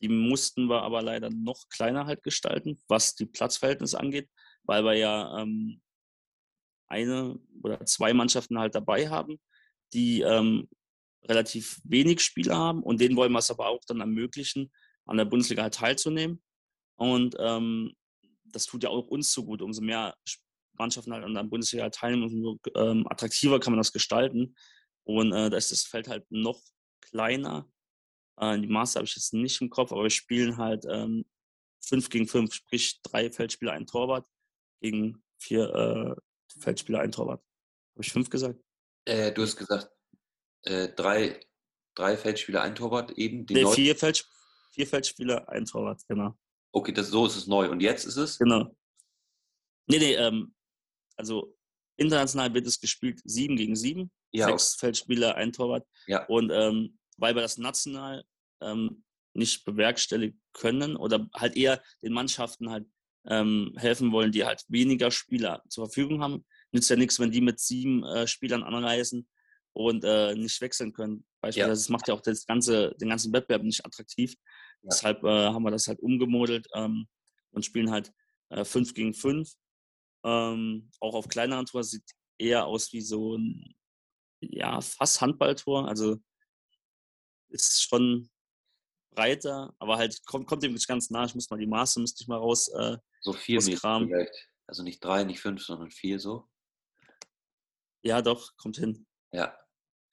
die 0.02 0.10
mussten 0.10 0.68
wir 0.68 0.84
aber 0.84 1.02
leider 1.02 1.30
noch 1.30 1.68
kleiner 1.70 2.06
halt 2.06 2.24
gestalten, 2.24 2.80
was 2.88 3.16
die 3.16 3.26
Platzverhältnisse 3.26 4.00
angeht, 4.00 4.30
weil 4.64 4.84
wir 4.84 4.94
ja 4.94 5.40
ähm, 5.40 5.82
eine 6.88 7.40
oder 7.64 7.84
zwei 7.86 8.14
Mannschaften 8.14 8.60
halt 8.60 8.76
dabei 8.76 9.10
haben, 9.10 9.40
die 9.94 10.22
ähm, 10.22 10.70
relativ 11.24 11.82
wenig 11.84 12.22
Spieler 12.22 12.56
haben 12.58 12.84
und 12.84 13.02
denen 13.02 13.16
wollen 13.16 13.32
wir 13.32 13.40
es 13.40 13.50
aber 13.50 13.68
auch 13.68 13.82
dann 13.88 14.02
ermöglichen, 14.02 14.72
an 15.06 15.18
der 15.18 15.26
Bundesliga 15.26 15.64
halt 15.64 15.74
teilzunehmen. 15.74 16.44
Und 16.96 17.36
ähm, 17.40 17.94
das 18.46 18.66
tut 18.66 18.84
ja 18.84 18.90
auch 18.90 19.08
uns 19.08 19.32
so 19.32 19.46
gut. 19.46 19.62
Umso 19.62 19.82
mehr 19.82 20.16
Mannschaften 20.78 21.14
halt 21.14 21.24
an 21.24 21.34
der 21.34 21.44
Bundesliga 21.44 21.90
teilnehmen, 21.90 22.24
umso 22.24 22.60
ähm, 22.76 23.06
attraktiver 23.10 23.60
kann 23.60 23.74
man 23.74 23.80
das 23.80 23.92
gestalten. 23.92 24.56
Und 25.04 25.32
äh, 25.32 25.50
da 25.50 25.58
ist 25.58 25.72
das 25.72 25.84
Feld 25.84 26.08
halt 26.08 26.26
noch 26.30 26.62
kleiner. 27.02 27.70
Äh, 28.38 28.60
die 28.60 28.68
Maße 28.68 28.98
habe 28.98 29.06
ich 29.06 29.16
jetzt 29.16 29.34
nicht 29.34 29.62
im 29.62 29.70
Kopf, 29.70 29.92
aber 29.92 30.04
wir 30.04 30.10
spielen 30.10 30.58
halt 30.58 30.86
ähm, 30.90 31.26
5 31.86 32.10
gegen 32.10 32.28
5, 32.28 32.54
sprich 32.54 33.00
drei 33.04 33.32
Feldspieler, 33.32 33.74
ein 33.74 33.86
Torwart 33.86 34.28
gegen 34.82 35.24
vier 35.38 35.74
äh, 35.74 36.22
Feldspieler, 36.60 37.00
ein 37.00 37.12
Torwart. 37.12 37.42
Habe 37.94 38.04
ich 38.04 38.12
fünf 38.12 38.30
gesagt? 38.30 38.60
Äh, 39.06 39.32
du 39.32 39.44
hast 39.44 39.56
gesagt, 39.56 39.90
äh, 40.64 40.90
drei, 40.90 41.40
drei 41.96 42.18
Feldspieler, 42.18 42.62
ein 42.62 42.76
Torwart 42.76 43.12
eben. 43.12 43.46
Die 43.46 43.54
nee, 43.54 43.66
vier, 43.68 43.96
Feld, 43.96 44.28
vier 44.72 44.88
Feldspieler, 44.88 45.48
ein 45.50 45.66
Torwart, 45.66 46.02
genau. 46.08 46.38
Okay, 46.76 46.92
das, 46.92 47.08
so 47.08 47.26
ist 47.26 47.38
es 47.38 47.48
neu. 47.48 47.70
Und 47.70 47.80
jetzt 47.80 48.04
ist 48.04 48.18
es? 48.18 48.38
Genau. 48.38 48.76
Nee, 49.88 50.00
nee, 50.00 50.16
ähm, 50.16 50.54
also 51.16 51.56
international 51.96 52.54
wird 52.54 52.68
es 52.68 52.82
gespielt 52.82 53.22
sieben 53.24 53.56
gegen 53.56 53.78
sieben. 53.78 54.12
Ja, 54.34 54.48
Sechs 54.48 54.74
okay. 54.74 54.88
Feldspieler, 54.88 55.36
ein 55.36 55.54
Torwart. 55.54 55.88
Ja. 56.06 56.26
Und 56.26 56.52
ähm, 56.54 57.00
weil 57.16 57.34
wir 57.34 57.42
das 57.42 57.58
national 57.58 58.26
ähm, 58.62 59.06
nicht 59.34 59.64
bewerkstelligen 59.64 60.42
können 60.52 60.98
oder 60.98 61.30
halt 61.34 61.56
eher 61.56 61.82
den 62.02 62.12
Mannschaften 62.12 62.70
halt 62.70 62.86
ähm, 63.26 63.74
helfen 63.78 64.12
wollen, 64.12 64.34
die 64.34 64.44
halt 64.44 64.66
weniger 64.68 65.12
Spieler 65.12 65.64
zur 65.70 65.86
Verfügung 65.86 66.22
haben, 66.22 66.46
nützt 66.74 66.90
ja 66.90 66.98
nichts, 66.98 67.22
wenn 67.22 67.32
die 67.32 67.40
mit 67.40 67.62
sieben 67.62 68.04
äh, 68.04 68.28
Spielern 68.28 68.64
anreisen 68.64 69.30
und 69.72 70.04
äh, 70.04 70.36
nicht 70.36 70.60
wechseln 70.60 70.92
können. 70.92 71.26
Beispielsweise, 71.40 71.70
ja. 71.70 71.74
das 71.74 71.90
macht 71.90 72.10
ja 72.10 72.16
auch 72.16 72.22
das 72.22 72.46
ganze, 72.46 72.94
den 73.00 73.08
ganzen 73.08 73.32
Wettbewerb 73.32 73.64
nicht 73.64 73.86
attraktiv. 73.86 74.36
Ja. 74.86 74.90
Deshalb 74.92 75.24
äh, 75.24 75.48
haben 75.48 75.64
wir 75.64 75.72
das 75.72 75.88
halt 75.88 76.00
umgemodelt 76.00 76.68
ähm, 76.74 77.08
und 77.52 77.66
spielen 77.66 77.90
halt 77.90 78.14
äh, 78.50 78.64
5 78.64 78.94
gegen 78.94 79.14
5. 79.14 79.52
Ähm, 80.24 80.92
auch 81.00 81.16
auf 81.16 81.28
kleineren 81.28 81.66
Tor 81.66 81.84
sieht 81.84 82.04
eher 82.38 82.66
aus 82.66 82.94
wie 82.94 83.02
so 83.02 83.36
ein 83.36 83.76
ja, 84.42 84.80
fast 84.82 85.22
Handballtor. 85.22 85.88
Also 85.88 86.18
ist 87.50 87.84
schon 87.84 88.30
breiter, 89.12 89.74
aber 89.80 89.98
halt 89.98 90.24
kommt, 90.26 90.46
kommt 90.46 90.62
dem 90.62 90.74
nicht 90.74 90.88
ganz 90.88 91.10
nah. 91.10 91.26
Ich 91.26 91.34
muss 91.34 91.50
mal 91.50 91.58
die 91.58 91.68
Maße, 91.68 92.00
müsste 92.00 92.22
ich 92.22 92.28
mal 92.28 92.38
raus. 92.38 92.68
Äh, 92.68 92.98
so 93.22 93.34
vier 93.34 93.64
Meter 93.64 94.02
vielleicht. 94.06 94.50
Also 94.68 94.84
nicht 94.84 95.04
drei, 95.04 95.24
nicht 95.24 95.40
fünf, 95.40 95.64
sondern 95.64 95.90
vier 95.90 96.20
so. 96.20 96.48
Ja, 98.04 98.22
doch, 98.22 98.56
kommt 98.58 98.78
hin. 98.78 99.08
Ja, 99.32 99.58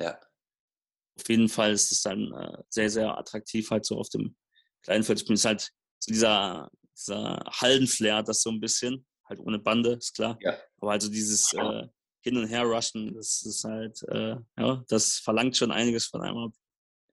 ja. 0.01 0.19
Auf 1.19 1.29
jeden 1.29 1.49
Fall 1.51 1.73
ist 1.73 1.93
es 1.93 2.01
dann 2.01 2.33
äh, 2.33 2.63
sehr, 2.71 2.89
sehr 2.89 3.19
attraktiv, 3.19 3.71
halt 3.71 3.85
so 3.85 3.99
auf 3.99 4.09
dem 4.09 4.35
Ich 4.87 5.27
bin 5.27 5.37
halt 5.37 5.71
so 5.99 6.13
dieser, 6.13 6.71
dieser 6.97 7.43
Hallenflair, 7.61 8.23
das 8.23 8.43
so 8.43 8.51
ein 8.51 8.61
bisschen, 8.61 9.07
halt 9.29 9.41
ohne 9.41 9.59
Bande, 9.59 9.93
ist 9.93 10.15
klar. 10.15 10.39
Ja. 10.41 10.59
Aber 10.81 10.93
also 10.93 11.09
dieses 11.09 11.53
äh, 11.53 11.87
Hin- 12.23 12.37
und 12.37 12.47
Her-Rushen, 12.47 13.15
das 13.15 13.43
ist 13.43 13.65
halt, 13.65 14.03
äh, 14.09 14.37
ja, 14.59 14.85
das 14.89 15.19
verlangt 15.19 15.57
schon 15.57 15.73
einiges 15.73 16.07
von 16.07 16.23
einem 16.23 16.39
ab. 16.39 16.53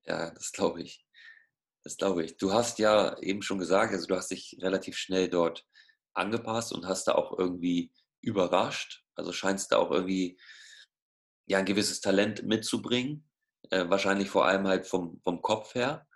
Ja, 0.06 0.32
das 0.32 0.52
glaube 0.52 0.82
ich. 0.82 1.06
Das 1.84 1.98
glaube 1.98 2.24
ich. 2.24 2.38
Du 2.38 2.52
hast 2.52 2.80
ja 2.80 3.18
eben 3.20 3.42
schon 3.42 3.60
gesagt, 3.60 3.94
also 3.94 4.06
du 4.06 4.16
hast 4.16 4.32
dich 4.32 4.58
relativ 4.62 4.98
schnell 4.98 5.30
dort 5.30 5.66
angepasst 6.14 6.74
und 6.74 6.86
hast 6.86 7.08
da 7.08 7.16
auch 7.16 7.38
irgendwie 7.38 7.92
überrascht. 8.22 9.04
Also 9.16 9.32
scheinst 9.32 9.72
da 9.72 9.78
auch 9.78 9.92
irgendwie 9.92 10.40
ja 11.46 11.60
ein 11.60 11.66
gewisses 11.66 12.02
Talent 12.02 12.44
mitzubringen. 12.44 13.30
Äh, 13.70 13.90
wahrscheinlich 13.90 14.30
vor 14.30 14.46
allem 14.46 14.68
halt 14.68 14.88
vom, 14.88 15.20
vom 15.24 15.42
Kopf 15.42 15.76
her, 15.76 16.08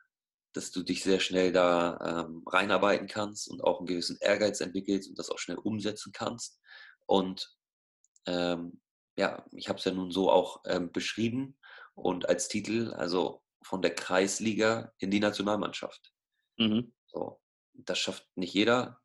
dass 0.54 0.72
du 0.72 0.84
dich 0.84 1.04
sehr 1.04 1.20
schnell 1.20 1.52
da 1.52 2.26
ähm, 2.26 2.44
reinarbeiten 2.46 3.08
kannst 3.08 3.50
und 3.50 3.64
auch 3.64 3.80
einen 3.80 3.88
gewissen 3.88 4.18
Ehrgeiz 4.22 4.62
entwickelst 4.62 5.10
und 5.10 5.20
das 5.20 5.30
auch 5.30 5.40
schnell 5.40 5.58
umsetzen 5.58 6.12
kannst. 6.14 6.60
Und 7.06 7.56
ähm, 8.26 8.82
ja, 9.18 9.46
ich 9.52 9.70
habe 9.70 9.80
es 9.80 9.86
ja 9.86 9.92
nun 9.92 10.12
so 10.12 10.32
auch 10.32 10.62
ähm, 10.66 10.92
beschrieben 10.92 11.58
und 11.96 12.30
als 12.30 12.48
Titel, 12.48 12.94
also 12.94 13.44
von 13.64 13.82
der 13.82 13.96
Kreisliga 13.96 14.92
in 14.98 15.12
die 15.12 15.20
Nationalmannschaft. 15.20 16.14
Mhm. 16.58 16.94
So, 17.08 17.42
das 17.74 18.00
schafft 18.00 18.26
nicht 18.36 18.54
jeder. 18.54 19.00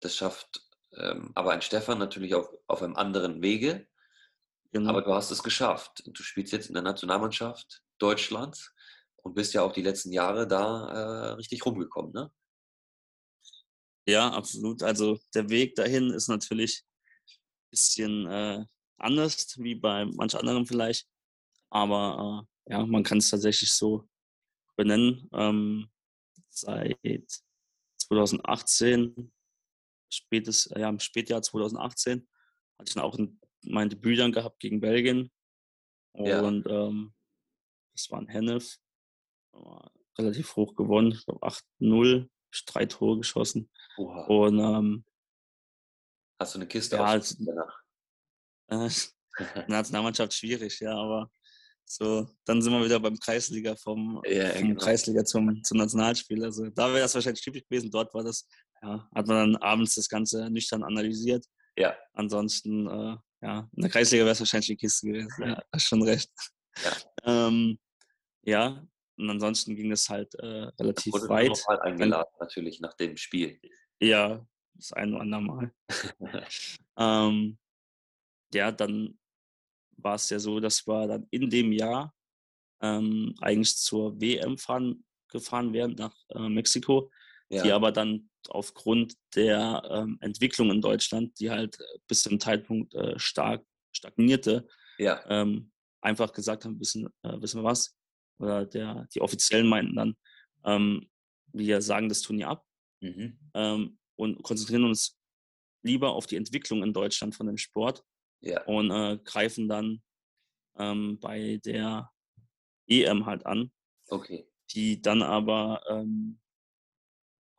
Das 0.00 0.16
schafft 0.16 0.62
ähm, 0.96 1.30
aber 1.34 1.52
ein 1.52 1.62
Stefan 1.62 1.98
natürlich 1.98 2.34
auf, 2.34 2.48
auf 2.66 2.82
einem 2.82 2.96
anderen 2.96 3.42
Wege. 3.42 3.86
Genau. 4.72 4.90
Aber 4.90 5.02
du 5.02 5.12
hast 5.14 5.30
es 5.30 5.42
geschafft. 5.42 6.02
Du 6.06 6.22
spielst 6.22 6.52
jetzt 6.52 6.68
in 6.68 6.74
der 6.74 6.82
Nationalmannschaft 6.82 7.82
Deutschlands 7.98 8.72
und 9.22 9.34
bist 9.34 9.54
ja 9.54 9.62
auch 9.62 9.72
die 9.72 9.82
letzten 9.82 10.12
Jahre 10.12 10.46
da 10.46 10.88
äh, 10.88 11.32
richtig 11.34 11.64
rumgekommen, 11.64 12.12
ne? 12.12 12.32
Ja, 14.06 14.30
absolut. 14.30 14.82
Also 14.82 15.20
der 15.34 15.48
Weg 15.48 15.76
dahin 15.76 16.10
ist 16.10 16.28
natürlich 16.28 16.84
ein 17.28 17.70
bisschen 17.70 18.26
äh, 18.26 18.64
anders 18.98 19.58
wie 19.58 19.76
bei 19.76 20.04
manch 20.04 20.34
anderen 20.34 20.66
vielleicht. 20.66 21.08
Aber 21.70 22.46
äh, 22.66 22.72
ja, 22.72 22.84
man 22.84 23.04
kann 23.04 23.18
es 23.18 23.30
tatsächlich 23.30 23.72
so 23.72 24.08
benennen. 24.76 25.28
Ähm, 25.32 25.88
seit 26.48 27.42
2018, 27.98 29.32
spätes, 30.10 30.70
ja, 30.76 30.88
im 30.88 30.98
Spätjahr 30.98 31.42
2018, 31.42 32.28
hatte 32.78 32.88
ich 32.88 32.94
dann 32.94 33.04
auch 33.04 33.16
ein, 33.16 33.40
mein 33.62 33.88
Debüt 33.88 34.18
dann 34.18 34.32
gehabt 34.32 34.58
gegen 34.58 34.80
Belgien. 34.80 35.30
Und 36.12 36.66
ja. 36.66 36.86
ähm, 36.86 37.14
das 37.94 38.10
war 38.10 38.20
ein 38.20 38.28
Hennef. 38.28 38.78
Relativ 40.18 40.56
hoch 40.56 40.74
gewonnen, 40.74 41.12
ich 41.12 41.24
glaube 41.24 41.46
8-0, 41.46 42.28
drei 42.66 42.86
Tore 42.86 43.18
geschossen. 43.18 43.70
Oha. 43.96 44.26
Und 44.26 44.58
ähm, 44.58 45.04
hast 46.38 46.54
du 46.54 46.58
eine 46.58 46.68
Kiste 46.68 46.96
ja, 46.96 47.04
als? 47.04 47.38
Äh, 48.68 48.88
Nationalmannschaft 49.68 50.34
schwierig, 50.34 50.78
ja, 50.80 50.94
aber 50.94 51.30
so, 51.84 52.28
dann 52.44 52.62
sind 52.62 52.72
wir 52.72 52.84
wieder 52.84 53.00
beim 53.00 53.18
Kreisliga 53.18 53.76
vom, 53.76 54.22
ja, 54.26 54.50
vom 54.50 54.68
genau. 54.68 54.80
Kreisliga 54.80 55.24
zum, 55.24 55.62
zum 55.62 55.78
Nationalspiel. 55.78 56.44
Also 56.44 56.70
da 56.70 56.88
wäre 56.88 57.00
das 57.00 57.14
wahrscheinlich 57.14 57.42
typisch 57.42 57.64
gewesen. 57.68 57.90
Dort 57.90 58.14
war 58.14 58.24
das, 58.24 58.48
ja, 58.82 59.08
hat 59.14 59.26
man 59.26 59.52
dann 59.52 59.56
abends 59.56 59.94
das 59.94 60.08
Ganze 60.08 60.48
nüchtern 60.50 60.84
analysiert. 60.84 61.44
Ja. 61.76 61.96
Ansonsten, 62.14 62.86
äh, 62.86 63.16
ja, 63.42 63.68
in 63.74 63.82
der 63.82 63.90
Kreisliga 63.90 64.24
wäre 64.24 64.32
es 64.32 64.40
wahrscheinlich 64.40 64.68
die 64.68 64.76
Kiste 64.76 65.06
gewesen. 65.08 65.30
Ja, 65.40 65.62
hast 65.72 65.86
schon 65.86 66.02
recht. 66.02 66.30
Ja. 66.82 66.92
ähm, 67.48 67.78
ja, 68.42 68.86
und 69.22 69.30
ansonsten 69.30 69.76
ging 69.76 69.92
es 69.92 70.08
halt 70.08 70.34
äh, 70.36 70.46
relativ 70.46 71.12
wurde 71.12 71.28
weit. 71.28 71.48
Noch 71.48 71.68
mal 71.68 71.80
eingeladen, 71.80 72.32
natürlich, 72.40 72.80
nach 72.80 72.94
dem 72.94 73.16
Spiel. 73.16 73.60
Ja, 74.00 74.44
das 74.74 74.92
ein 74.92 75.12
oder 75.12 75.22
andere 75.22 75.42
Mal. 75.42 75.72
ähm, 76.98 77.58
ja, 78.52 78.72
dann 78.72 79.18
war 79.96 80.16
es 80.16 80.28
ja 80.30 80.38
so, 80.38 80.60
dass 80.60 80.86
wir 80.86 81.06
dann 81.06 81.26
in 81.30 81.48
dem 81.48 81.72
Jahr 81.72 82.14
ähm, 82.80 83.34
eigentlich 83.40 83.76
zur 83.76 84.20
WM 84.20 84.58
fahren, 84.58 85.04
gefahren 85.28 85.72
wären 85.72 85.94
nach 85.94 86.16
äh, 86.30 86.48
Mexiko, 86.48 87.10
ja. 87.48 87.62
die 87.62 87.72
aber 87.72 87.92
dann 87.92 88.28
aufgrund 88.48 89.14
der 89.34 89.82
ähm, 89.88 90.18
Entwicklung 90.20 90.70
in 90.70 90.80
Deutschland, 90.80 91.38
die 91.38 91.50
halt 91.50 91.78
bis 92.08 92.24
zum 92.24 92.40
Zeitpunkt 92.40 92.94
äh, 92.94 93.18
stark 93.18 93.64
stagnierte, 93.92 94.66
ja. 94.98 95.22
ähm, 95.28 95.70
einfach 96.00 96.32
gesagt 96.32 96.64
haben, 96.64 96.80
wissen, 96.80 97.06
äh, 97.22 97.40
wissen 97.40 97.60
wir 97.60 97.64
was? 97.64 97.96
Oder 98.38 98.66
der, 98.66 99.06
die 99.14 99.20
Offiziellen 99.20 99.66
meinten 99.66 99.96
dann, 99.96 100.16
ähm, 100.64 101.08
wir 101.52 101.82
sagen 101.82 102.08
das 102.08 102.22
Turnier 102.22 102.48
ab 102.48 102.66
mhm. 103.00 103.38
Ähm, 103.54 103.98
und 104.16 104.42
konzentrieren 104.42 104.84
uns 104.84 105.18
lieber 105.82 106.12
auf 106.12 106.26
die 106.26 106.36
Entwicklung 106.36 106.82
in 106.82 106.92
Deutschland 106.92 107.34
von 107.34 107.46
dem 107.46 107.58
Sport 107.58 108.04
ja. 108.40 108.62
und 108.64 108.90
äh, 108.90 109.18
greifen 109.24 109.68
dann 109.68 110.02
ähm, 110.78 111.18
bei 111.20 111.60
der 111.64 112.10
EM 112.88 113.26
halt 113.26 113.46
an. 113.46 113.72
Okay. 114.08 114.48
Die 114.70 115.00
dann 115.02 115.22
aber 115.22 115.82
ähm, 115.88 116.40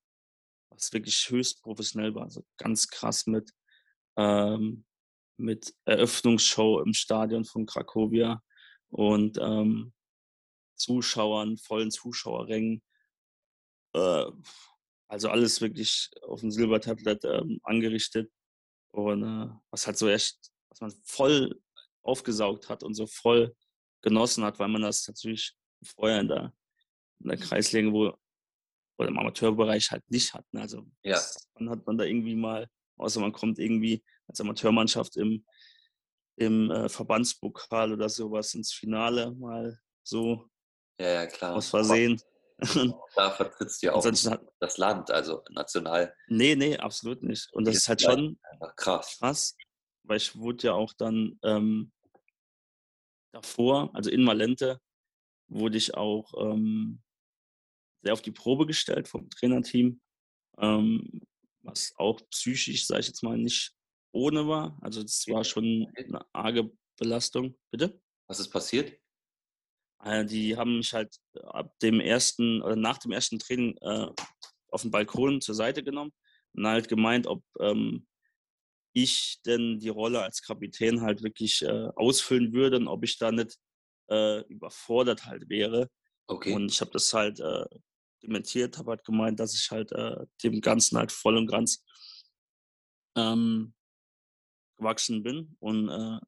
Was 0.70 0.92
wirklich 0.92 1.28
höchst 1.30 1.62
professionell 1.62 2.14
war. 2.14 2.24
Also 2.24 2.44
ganz 2.56 2.88
krass 2.88 3.26
mit, 3.26 3.50
ähm, 4.20 4.84
mit 5.38 5.74
Eröffnungsshow 5.86 6.80
im 6.80 6.92
Stadion 6.92 7.44
von 7.44 7.66
Krakowia. 7.66 8.42
und 8.90 9.38
ähm, 9.40 9.92
Zuschauern, 10.76 11.56
vollen 11.58 11.90
Zuschauerrängen. 11.90 12.82
Äh, 13.94 14.26
also 15.08 15.28
alles 15.28 15.60
wirklich 15.60 16.10
auf 16.22 16.40
dem 16.40 16.50
Silbertablett 16.50 17.24
ähm, 17.24 17.60
angerichtet. 17.62 18.30
Und 18.92 19.22
äh, 19.22 19.48
was 19.70 19.86
halt 19.86 19.98
so 19.98 20.08
echt, 20.08 20.38
was 20.70 20.80
man 20.80 20.92
voll 21.04 21.60
aufgesaugt 22.02 22.68
hat 22.68 22.82
und 22.82 22.94
so 22.94 23.06
voll 23.06 23.54
genossen 24.02 24.44
hat, 24.44 24.58
weil 24.58 24.68
man 24.68 24.82
das 24.82 25.06
natürlich 25.06 25.54
vorher 25.82 26.20
in 26.20 26.28
der, 26.28 26.54
in 27.20 27.28
der 27.28 27.38
Kreisliga 27.38 27.92
wo, 27.92 28.14
oder 28.98 29.08
im 29.08 29.18
Amateurbereich 29.18 29.90
halt 29.90 30.08
nicht 30.10 30.32
hat. 30.32 30.44
Ne? 30.52 30.62
Also 30.62 30.86
ja. 31.02 31.20
dann 31.54 31.70
hat 31.70 31.86
man 31.86 31.98
da 31.98 32.04
irgendwie 32.04 32.36
mal, 32.36 32.68
außer 33.00 33.20
man 33.20 33.32
kommt 33.32 33.58
irgendwie 33.58 34.04
als 34.28 34.40
Amateurmannschaft 34.40 35.16
im, 35.16 35.44
im 36.36 36.70
äh, 36.70 36.88
Verbandspokal 36.88 37.92
oder 37.92 38.08
sowas 38.08 38.54
ins 38.54 38.72
Finale 38.72 39.32
mal 39.32 39.78
so 40.02 40.48
ja, 40.98 41.08
ja, 41.08 41.26
klar. 41.26 41.56
aus 41.56 41.70
Versehen. 41.70 42.20
da 43.16 43.30
vertrittst 43.30 43.82
du 43.82 43.86
ja 43.86 43.94
auch 43.94 44.04
das 44.04 44.76
Land, 44.76 45.10
also 45.10 45.42
national. 45.50 46.14
Nee, 46.28 46.54
nee, 46.56 46.76
absolut 46.76 47.22
nicht. 47.22 47.50
Und 47.52 47.66
das 47.66 47.76
ist 47.76 47.88
halt 47.88 48.02
schon 48.02 48.38
krass. 48.76 49.16
krass, 49.18 49.56
weil 50.02 50.18
ich 50.18 50.36
wurde 50.36 50.66
ja 50.66 50.72
auch 50.74 50.92
dann 50.92 51.38
ähm, 51.42 51.90
davor, 53.32 53.90
also 53.94 54.10
in 54.10 54.22
Malente, 54.22 54.78
wurde 55.48 55.78
ich 55.78 55.94
auch 55.94 56.34
ähm, 56.38 57.02
sehr 58.02 58.12
auf 58.12 58.22
die 58.22 58.32
Probe 58.32 58.66
gestellt 58.66 59.08
vom 59.08 59.30
Trainerteam, 59.30 60.00
ähm, 60.58 61.22
was 61.62 61.92
auch 61.96 62.20
psychisch, 62.30 62.86
sage 62.86 63.00
ich 63.00 63.08
jetzt 63.08 63.22
mal, 63.22 63.36
nicht 63.36 63.72
ohne 64.12 64.46
war. 64.46 64.78
Also 64.82 65.02
es 65.02 65.26
war 65.28 65.44
schon 65.44 65.86
eine 65.96 66.24
arge 66.32 66.70
Belastung. 66.98 67.56
Bitte? 67.70 68.00
Was 68.26 68.40
ist 68.40 68.50
passiert? 68.50 68.98
Äh, 70.02 70.24
die 70.24 70.56
haben 70.56 70.78
mich 70.78 70.92
halt 70.92 71.16
ab 71.42 71.78
dem 71.80 72.00
ersten 72.00 72.62
oder 72.62 72.76
nach 72.76 72.98
dem 72.98 73.12
ersten 73.12 73.38
Training 73.38 73.76
äh, 73.80 74.08
auf 74.68 74.82
dem 74.82 74.90
Balkon 74.90 75.40
zur 75.40 75.54
Seite 75.54 75.82
genommen 75.82 76.12
und 76.54 76.66
halt 76.66 76.88
gemeint, 76.88 77.26
ob 77.26 77.42
ähm, 77.60 78.06
ich 78.92 79.40
denn 79.46 79.78
die 79.78 79.88
Rolle 79.88 80.22
als 80.22 80.42
Kapitän 80.42 81.02
halt 81.02 81.22
wirklich 81.22 81.62
äh, 81.62 81.88
ausfüllen 81.96 82.52
würde 82.52 82.78
und 82.78 82.88
ob 82.88 83.04
ich 83.04 83.18
da 83.18 83.30
nicht 83.30 83.56
äh, 84.10 84.40
überfordert 84.46 85.26
halt 85.26 85.48
wäre. 85.48 85.88
Okay. 86.26 86.52
Und 86.52 86.70
ich 86.70 86.80
habe 86.80 86.90
das 86.90 87.12
halt 87.12 87.40
äh, 87.40 87.66
dementiert, 88.22 88.78
habe 88.78 88.90
halt 88.92 89.04
gemeint, 89.04 89.40
dass 89.40 89.54
ich 89.54 89.70
halt 89.70 89.92
äh, 89.92 90.26
dem 90.42 90.60
Ganzen 90.60 90.98
halt 90.98 91.12
voll 91.12 91.36
und 91.36 91.46
ganz 91.46 91.84
ähm, 93.16 93.74
gewachsen 94.78 95.22
bin 95.22 95.56
und 95.60 95.88
äh, 95.88 96.18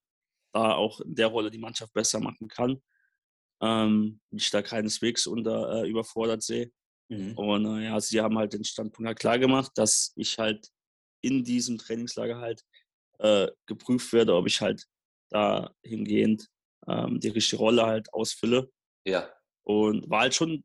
da 0.52 0.74
auch 0.74 1.00
in 1.00 1.14
der 1.14 1.28
Rolle 1.28 1.50
die 1.50 1.58
Mannschaft 1.58 1.92
besser 1.92 2.20
machen 2.20 2.48
kann. 2.48 2.82
Ähm, 3.62 4.20
ich 4.30 4.50
da 4.50 4.62
keineswegs 4.62 5.26
unter 5.26 5.82
äh, 5.82 5.88
überfordert 5.88 6.42
sehe. 6.42 6.72
Mhm. 7.08 7.36
Und 7.36 7.66
äh, 7.66 7.84
ja, 7.84 8.00
sie 8.00 8.20
haben 8.20 8.38
halt 8.38 8.52
den 8.52 8.64
Standpunkt 8.64 9.06
halt 9.06 9.18
klar 9.18 9.38
gemacht, 9.38 9.72
dass 9.76 10.12
ich 10.16 10.38
halt 10.38 10.68
in 11.22 11.44
diesem 11.44 11.78
Trainingslager 11.78 12.38
halt 12.38 12.62
äh, 13.18 13.48
geprüft 13.66 14.12
werde, 14.12 14.34
ob 14.34 14.46
ich 14.46 14.60
halt 14.60 14.86
dahingehend 15.30 16.48
ähm, 16.86 17.20
die 17.20 17.28
richtige 17.28 17.58
Rolle 17.58 17.86
halt 17.86 18.12
ausfülle. 18.12 18.70
Ja. 19.06 19.32
Und 19.64 20.10
war 20.10 20.22
halt 20.22 20.34
schon 20.34 20.64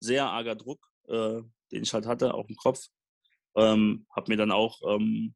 sehr 0.00 0.26
arger 0.26 0.54
Druck, 0.54 0.86
äh, 1.08 1.42
den 1.72 1.82
ich 1.82 1.92
halt 1.92 2.06
hatte, 2.06 2.34
auch 2.34 2.48
im 2.48 2.56
Kopf. 2.56 2.86
Ähm, 3.56 4.06
hab 4.10 4.28
mir 4.28 4.36
dann 4.36 4.52
auch 4.52 4.80
ähm, 4.88 5.34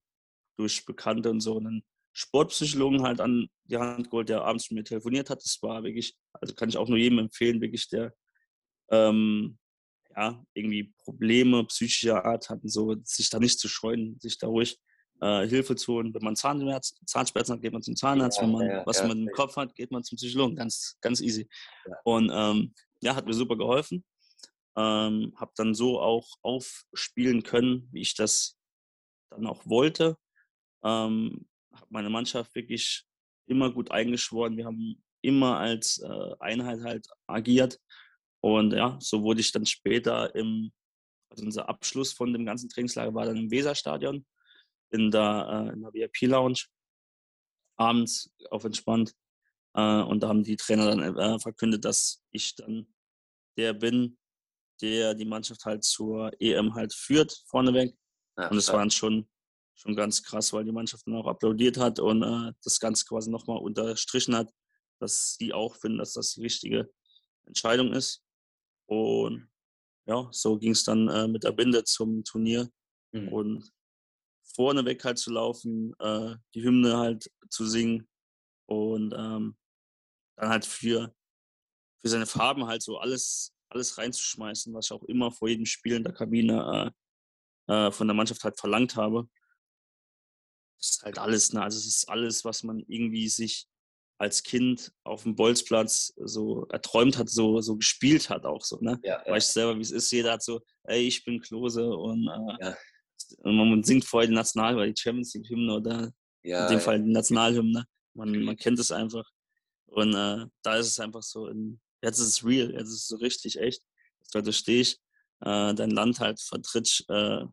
durch 0.56 0.84
Bekannte 0.84 1.30
und 1.30 1.40
so 1.40 1.58
einen 1.58 1.84
Sportpsychologen 2.12 3.02
halt 3.02 3.20
an 3.20 3.48
die 3.64 3.78
Hand 3.78 4.10
geholt, 4.10 4.28
der 4.28 4.42
abends 4.42 4.70
mit 4.70 4.78
mir 4.78 4.84
telefoniert 4.84 5.30
hat. 5.30 5.42
Das 5.42 5.58
war 5.62 5.82
wirklich, 5.84 6.16
also 6.32 6.54
kann 6.54 6.68
ich 6.68 6.76
auch 6.76 6.88
nur 6.88 6.98
jedem 6.98 7.18
empfehlen, 7.18 7.60
wirklich 7.60 7.88
der 7.88 8.14
ähm, 8.90 9.58
ja, 10.16 10.44
irgendwie 10.54 10.92
Probleme 10.98 11.64
psychischer 11.66 12.24
Art 12.24 12.50
hatten, 12.50 12.68
so 12.68 12.96
sich 13.04 13.30
da 13.30 13.38
nicht 13.38 13.58
zu 13.58 13.68
scheuen, 13.68 14.18
sich 14.20 14.38
da 14.38 14.48
ruhig 14.48 14.78
äh, 15.20 15.46
Hilfe 15.46 15.76
zu 15.76 15.94
holen. 15.94 16.12
Wenn 16.12 16.24
man 16.24 16.36
Zahnschmerz, 16.36 16.98
Zahnschmerzen 17.06 17.54
hat, 17.54 17.62
geht 17.62 17.72
man 17.72 17.82
zum 17.82 17.96
Zahnarzt. 17.96 18.38
Ja, 18.38 18.44
Wenn 18.44 18.52
man 18.52 18.66
ja, 18.66 18.86
was 18.86 18.98
ja, 18.98 19.06
man 19.06 19.18
im 19.20 19.32
Kopf 19.32 19.56
hat, 19.56 19.74
geht 19.74 19.90
man 19.90 20.02
zum 20.02 20.16
Psychologen. 20.16 20.56
Ganz, 20.56 20.96
ganz 21.00 21.20
easy. 21.20 21.48
Und 22.04 22.30
ähm, 22.32 22.74
ja, 23.02 23.14
hat 23.14 23.26
mir 23.26 23.34
super 23.34 23.56
geholfen. 23.56 24.04
Ähm, 24.80 25.34
habe 25.36 25.52
dann 25.56 25.74
so 25.74 26.00
auch 26.00 26.26
aufspielen 26.42 27.42
können, 27.42 27.86
wie 27.92 28.00
ich 28.00 28.14
das 28.14 28.58
dann 29.30 29.46
auch 29.46 29.66
wollte. 29.66 30.16
Ähm, 30.82 31.46
habe 31.72 31.86
meine 31.90 32.08
Mannschaft 32.08 32.54
wirklich 32.54 33.04
immer 33.46 33.70
gut 33.70 33.90
eingeschworen. 33.90 34.56
Wir 34.56 34.64
haben 34.64 35.02
immer 35.22 35.58
als 35.58 35.98
äh, 35.98 36.34
Einheit 36.38 36.80
halt 36.80 37.06
agiert. 37.26 37.78
Und 38.42 38.72
ja, 38.72 38.96
so 39.00 39.22
wurde 39.22 39.40
ich 39.40 39.52
dann 39.52 39.66
später 39.66 40.34
im, 40.34 40.72
also 41.30 41.44
unser 41.44 41.68
Abschluss 41.68 42.14
von 42.14 42.32
dem 42.32 42.46
ganzen 42.46 42.70
Trainingslager 42.70 43.12
war 43.12 43.26
dann 43.26 43.36
im 43.36 43.50
Weserstadion 43.50 44.24
in 44.92 45.10
der, 45.10 45.68
äh, 45.68 45.74
in 45.74 45.82
der 45.82 45.92
VIP-Lounge. 45.92 46.64
Abends 47.76 48.32
auf 48.50 48.64
entspannt. 48.64 49.14
Äh, 49.74 50.02
und 50.02 50.22
da 50.22 50.28
haben 50.28 50.42
die 50.42 50.56
Trainer 50.56 50.86
dann 50.86 51.16
äh, 51.16 51.38
verkündet, 51.38 51.84
dass 51.84 52.22
ich 52.30 52.54
dann 52.54 52.86
der 53.58 53.74
bin, 53.74 54.16
der 54.80 55.14
die 55.14 55.24
Mannschaft 55.24 55.64
halt 55.64 55.84
zur 55.84 56.30
EM 56.40 56.74
halt 56.74 56.94
führt, 56.94 57.32
vorneweg. 57.46 57.94
Ja, 58.38 58.48
und 58.48 58.56
das 58.56 58.68
war 58.68 58.78
dann 58.78 58.90
schon, 58.90 59.28
schon 59.74 59.96
ganz 59.96 60.22
krass, 60.22 60.52
weil 60.52 60.64
die 60.64 60.72
Mannschaft 60.72 61.06
dann 61.06 61.16
auch 61.16 61.26
applaudiert 61.26 61.78
hat 61.78 61.98
und 62.00 62.22
äh, 62.22 62.52
das 62.62 62.80
Ganze 62.80 63.04
quasi 63.04 63.30
nochmal 63.30 63.58
unterstrichen 63.58 64.34
hat, 64.34 64.50
dass 65.00 65.36
sie 65.38 65.52
auch 65.52 65.76
finden, 65.76 65.98
dass 65.98 66.14
das 66.14 66.32
die 66.34 66.42
richtige 66.42 66.90
Entscheidung 67.46 67.92
ist. 67.92 68.22
Und 68.86 69.48
ja, 70.06 70.28
so 70.32 70.58
ging 70.58 70.72
es 70.72 70.84
dann 70.84 71.08
äh, 71.08 71.28
mit 71.28 71.44
der 71.44 71.52
Binde 71.52 71.84
zum 71.84 72.24
Turnier. 72.24 72.68
Mhm. 73.12 73.28
Und 73.28 73.72
vorneweg 74.54 75.04
halt 75.04 75.18
zu 75.18 75.32
laufen, 75.32 75.94
äh, 75.98 76.34
die 76.54 76.62
Hymne 76.62 76.96
halt 76.98 77.30
zu 77.48 77.66
singen 77.66 78.08
und 78.66 79.12
ähm, 79.16 79.56
dann 80.36 80.48
halt 80.48 80.64
für, 80.64 81.14
für 82.00 82.08
seine 82.08 82.26
Farben 82.26 82.66
halt 82.66 82.82
so 82.82 82.98
alles, 82.98 83.54
alles 83.70 83.98
reinzuschmeißen, 83.98 84.74
was 84.74 84.86
ich 84.86 84.92
auch 84.92 85.04
immer 85.04 85.30
vor 85.32 85.48
jedem 85.48 85.66
Spiel 85.66 85.96
in 85.96 86.04
der 86.04 86.12
Kabine 86.12 86.92
äh, 87.68 87.86
äh, 87.88 87.92
von 87.92 88.06
der 88.08 88.14
Mannschaft 88.14 88.42
halt 88.44 88.58
verlangt 88.58 88.96
habe. 88.96 89.28
Das 90.78 90.90
ist 90.90 91.02
halt 91.02 91.18
alles, 91.18 91.52
ne? 91.52 91.62
Also 91.62 91.78
es 91.78 91.86
ist 91.86 92.08
alles, 92.08 92.44
was 92.44 92.62
man 92.62 92.80
irgendwie 92.88 93.28
sich 93.28 93.66
als 94.18 94.42
Kind 94.42 94.92
auf 95.04 95.22
dem 95.22 95.34
Bolzplatz 95.34 96.12
so 96.16 96.66
erträumt 96.66 97.16
hat, 97.16 97.30
so, 97.30 97.60
so 97.60 97.76
gespielt 97.76 98.28
hat 98.28 98.44
auch 98.44 98.62
so, 98.64 98.78
ne? 98.80 98.98
Ja, 99.02 99.22
ja. 99.24 99.32
Weiß 99.32 99.52
selber, 99.52 99.76
wie 99.76 99.82
es 99.82 99.90
ist. 99.90 100.10
Jeder 100.10 100.32
hat 100.32 100.42
so, 100.42 100.60
ey, 100.84 101.06
ich 101.06 101.24
bin 101.24 101.40
Klose 101.40 101.88
und, 101.88 102.28
äh, 102.28 102.66
ja. 102.66 102.76
und 103.38 103.56
man 103.56 103.82
singt 103.84 104.04
vorher 104.04 104.28
die 104.28 104.34
National- 104.34 104.76
oder 104.76 104.86
die 104.86 105.00
Champions 105.00 105.32
League-Hymne 105.34 105.74
oder 105.74 106.12
in 106.42 106.68
dem 106.68 106.80
Fall 106.80 107.02
die 107.02 107.10
Nationalhymne. 107.10 107.86
Man, 108.14 108.44
man 108.44 108.56
kennt 108.56 108.78
es 108.78 108.90
einfach. 108.90 109.28
Und 109.86 110.14
äh, 110.14 110.46
da 110.62 110.76
ist 110.76 110.88
es 110.88 111.00
einfach 111.00 111.22
so, 111.22 111.46
in, 111.48 111.80
jetzt 112.02 112.18
ist 112.18 112.26
es 112.26 112.44
real, 112.44 112.70
jetzt 112.72 112.88
ist 112.88 113.02
es 113.02 113.08
so 113.08 113.16
richtig 113.16 113.58
echt. 113.58 113.82
Dass 114.32 114.44
du 114.44 114.52
stehst, 114.52 115.00
äh, 115.40 115.74
dein 115.74 115.90
Land 115.90 116.20
halt 116.20 116.40
vertrittst, 116.40 117.08
äh, 117.08 117.44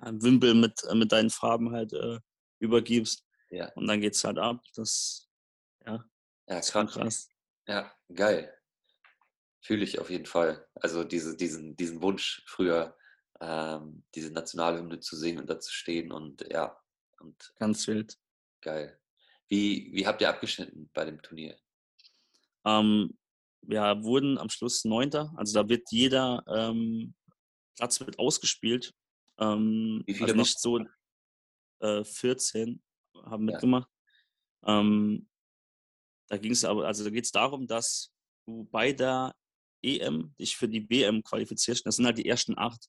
ein 0.00 0.22
Wimpel 0.22 0.54
mit, 0.54 0.80
mit 0.92 1.12
deinen 1.12 1.30
Farben 1.30 1.72
halt 1.72 1.92
äh, 1.92 2.18
übergibst. 2.58 3.24
Ja. 3.50 3.70
Und 3.74 3.86
dann 3.86 4.00
geht 4.00 4.14
es 4.14 4.24
halt 4.24 4.38
ab. 4.38 4.60
Das 4.74 5.28
ja, 5.86 6.04
ja 6.48 6.60
krass. 6.60 6.92
krass. 6.92 7.28
Ja, 7.66 7.92
geil. 8.12 8.52
Fühle 9.60 9.84
ich 9.84 9.98
auf 9.98 10.10
jeden 10.10 10.26
Fall. 10.26 10.66
Also 10.74 11.04
diese, 11.04 11.36
diesen, 11.36 11.76
diesen 11.76 12.02
Wunsch 12.02 12.42
früher, 12.46 12.96
ähm, 13.40 14.04
diese 14.14 14.32
Nationalhymne 14.32 15.00
zu 15.00 15.16
singen 15.16 15.40
und 15.40 15.50
da 15.50 15.58
zu 15.60 15.72
stehen 15.72 16.12
und 16.12 16.46
ja. 16.50 16.78
Und 17.20 17.54
Ganz 17.58 17.86
wild. 17.86 18.18
Geil. 18.60 18.98
Wie, 19.48 19.90
wie 19.92 20.06
habt 20.06 20.20
ihr 20.20 20.28
abgeschnitten 20.28 20.90
bei 20.92 21.04
dem 21.04 21.22
Turnier? 21.22 21.56
Ähm, 22.64 23.16
wir 23.66 24.02
wurden 24.02 24.38
am 24.38 24.48
Schluss 24.48 24.84
Neunter. 24.84 25.32
Also 25.36 25.60
da 25.62 25.68
wird 25.68 25.90
jeder 25.90 26.44
ähm, 26.48 27.14
Platz 27.76 28.00
wird 28.00 28.18
ausgespielt. 28.18 28.94
Ähm, 29.38 30.02
wie 30.06 30.14
viele 30.14 30.32
also 30.32 30.36
nicht 30.36 30.60
so 30.60 30.80
äh, 31.80 32.04
14 32.04 32.82
haben 33.24 33.44
mitgemacht. 33.44 33.88
Ja. 34.66 34.80
Ähm, 34.80 35.28
da 36.28 36.36
ging 36.36 36.52
es 36.52 36.64
aber, 36.64 36.86
also 36.86 37.04
da 37.04 37.10
geht 37.10 37.24
es 37.24 37.32
darum, 37.32 37.66
dass 37.66 38.12
du 38.46 38.64
bei 38.70 38.92
der 38.92 39.34
EM 39.82 40.34
dich 40.38 40.56
für 40.56 40.68
die 40.68 40.88
WM 40.88 41.22
qualifizierst. 41.22 41.84
Das 41.86 41.96
sind 41.96 42.06
halt 42.06 42.18
die 42.18 42.26
ersten 42.26 42.56
acht. 42.58 42.88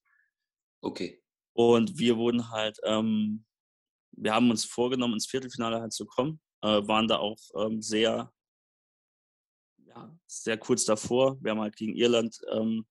Okay. 0.81 1.21
Und 1.53 1.97
wir 1.97 2.17
wurden 2.17 2.49
halt, 2.49 2.77
ähm, 2.83 3.45
wir 4.11 4.33
haben 4.33 4.49
uns 4.49 4.65
vorgenommen, 4.65 5.15
ins 5.15 5.27
Viertelfinale 5.27 5.81
halt 5.81 5.93
zu 5.93 6.05
kommen, 6.05 6.39
äh, 6.61 6.87
waren 6.87 7.07
da 7.07 7.17
auch 7.17 7.39
ähm, 7.57 7.81
sehr, 7.81 8.31
ja, 9.95 10.17
sehr 10.27 10.57
kurz 10.57 10.85
davor. 10.85 11.37
Wir 11.41 11.51
haben 11.51 11.61
halt 11.61 11.75
gegen 11.75 11.95
Irland, 11.95 12.37
ähm, 12.51 12.85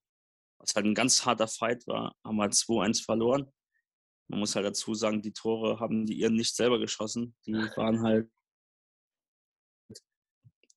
was 0.59 0.75
halt 0.75 0.87
ein 0.87 0.95
ganz 0.95 1.25
harter 1.25 1.49
Fight 1.49 1.87
war, 1.87 2.15
haben 2.25 2.41
halt 2.41 2.55
2-1 2.55 3.05
verloren. 3.05 3.53
Man 4.29 4.41
muss 4.41 4.57
halt 4.57 4.67
dazu 4.67 4.95
sagen, 4.95 5.21
die 5.21 5.33
Tore 5.33 5.81
haben 5.81 6.07
die 6.07 6.19
Iren 6.21 6.35
nicht 6.35 6.57
selber 6.57 6.79
geschossen. 6.79 7.37
Die 7.47 7.53
waren 7.53 8.03
halt 8.03 8.31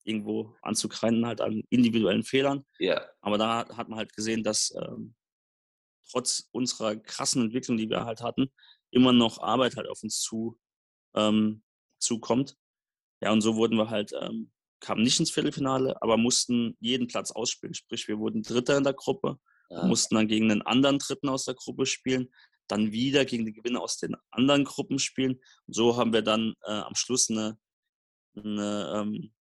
irgendwo 0.03 0.55
anzukreiden, 0.61 1.25
halt 1.25 1.41
an 1.41 1.63
individuellen 1.69 2.23
Fehlern. 2.23 2.65
Ja. 2.79 3.09
Aber 3.21 3.37
da 3.37 3.67
hat 3.75 3.89
man 3.89 3.97
halt 3.97 4.13
gesehen, 4.13 4.43
dass 4.43 4.73
ähm, 4.75 5.15
trotz 6.09 6.49
unserer 6.51 6.95
krassen 6.95 7.43
Entwicklung, 7.43 7.77
die 7.77 7.89
wir 7.89 8.05
halt 8.05 8.21
hatten, 8.21 8.51
immer 8.91 9.11
noch 9.13 9.39
Arbeit 9.39 9.75
halt 9.75 9.87
auf 9.87 10.03
uns 10.03 10.19
zu 10.19 10.59
ähm, 11.15 11.63
zukommt. 11.99 12.57
Ja, 13.21 13.31
und 13.31 13.41
so 13.41 13.55
wurden 13.55 13.77
wir 13.77 13.89
halt, 13.89 14.11
ähm, 14.19 14.51
kamen 14.79 15.03
nicht 15.03 15.19
ins 15.19 15.31
Viertelfinale, 15.31 16.01
aber 16.01 16.17
mussten 16.17 16.77
jeden 16.79 17.07
Platz 17.07 17.31
ausspielen. 17.31 17.73
Sprich, 17.73 18.07
wir 18.07 18.19
wurden 18.19 18.43
Dritter 18.43 18.77
in 18.77 18.83
der 18.83 18.93
Gruppe, 18.93 19.39
ja. 19.69 19.85
mussten 19.85 20.15
dann 20.15 20.27
gegen 20.27 20.51
einen 20.51 20.61
anderen 20.61 20.99
Dritten 20.99 21.29
aus 21.29 21.45
der 21.45 21.55
Gruppe 21.55 21.85
spielen, 21.85 22.29
dann 22.67 22.91
wieder 22.91 23.25
gegen 23.25 23.45
die 23.45 23.53
Gewinner 23.53 23.81
aus 23.81 23.97
den 23.97 24.15
anderen 24.31 24.65
Gruppen 24.65 24.99
spielen. 24.99 25.39
Und 25.65 25.73
so 25.73 25.97
haben 25.97 26.13
wir 26.13 26.21
dann 26.21 26.53
äh, 26.63 26.71
am 26.71 26.95
Schluss 26.95 27.29
eine, 27.29 27.57
eine, 28.35 28.93
ähm, 28.95 29.33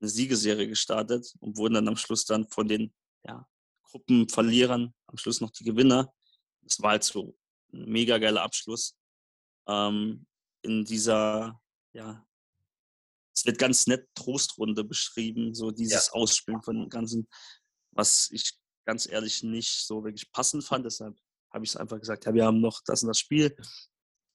eine 0.00 0.08
Siegeserie 0.08 0.68
gestartet 0.68 1.34
und 1.40 1.56
wurden 1.56 1.74
dann 1.74 1.88
am 1.88 1.96
Schluss 1.96 2.24
dann 2.24 2.48
von 2.48 2.68
den 2.68 2.92
ja, 3.24 3.46
Gruppenverlierern 3.84 4.94
am 5.06 5.16
Schluss 5.18 5.40
noch 5.40 5.50
die 5.50 5.64
Gewinner. 5.64 6.12
Das 6.62 6.80
war 6.80 6.92
halt 6.92 7.04
so 7.04 7.36
ein 7.72 7.90
mega 7.90 8.18
geiler 8.18 8.42
Abschluss 8.42 8.96
ähm, 9.66 10.26
in 10.62 10.84
dieser, 10.84 11.60
ja, 11.92 12.24
es 13.34 13.46
wird 13.46 13.58
ganz 13.58 13.86
nett 13.86 14.06
Trostrunde 14.14 14.84
beschrieben, 14.84 15.54
so 15.54 15.70
dieses 15.70 16.06
ja. 16.08 16.12
Ausspielen 16.12 16.62
von 16.62 16.76
dem 16.80 16.88
Ganzen, 16.88 17.28
was 17.92 18.30
ich 18.30 18.52
ganz 18.86 19.08
ehrlich 19.08 19.42
nicht 19.42 19.86
so 19.86 20.04
wirklich 20.04 20.30
passend 20.32 20.64
fand. 20.64 20.84
Deshalb 20.84 21.16
habe 21.52 21.64
ich 21.64 21.70
es 21.70 21.76
einfach 21.76 21.98
gesagt, 21.98 22.24
ja, 22.24 22.34
wir 22.34 22.44
haben 22.44 22.60
noch 22.60 22.80
das 22.84 23.02
und 23.02 23.08
das 23.08 23.18
Spiel 23.18 23.54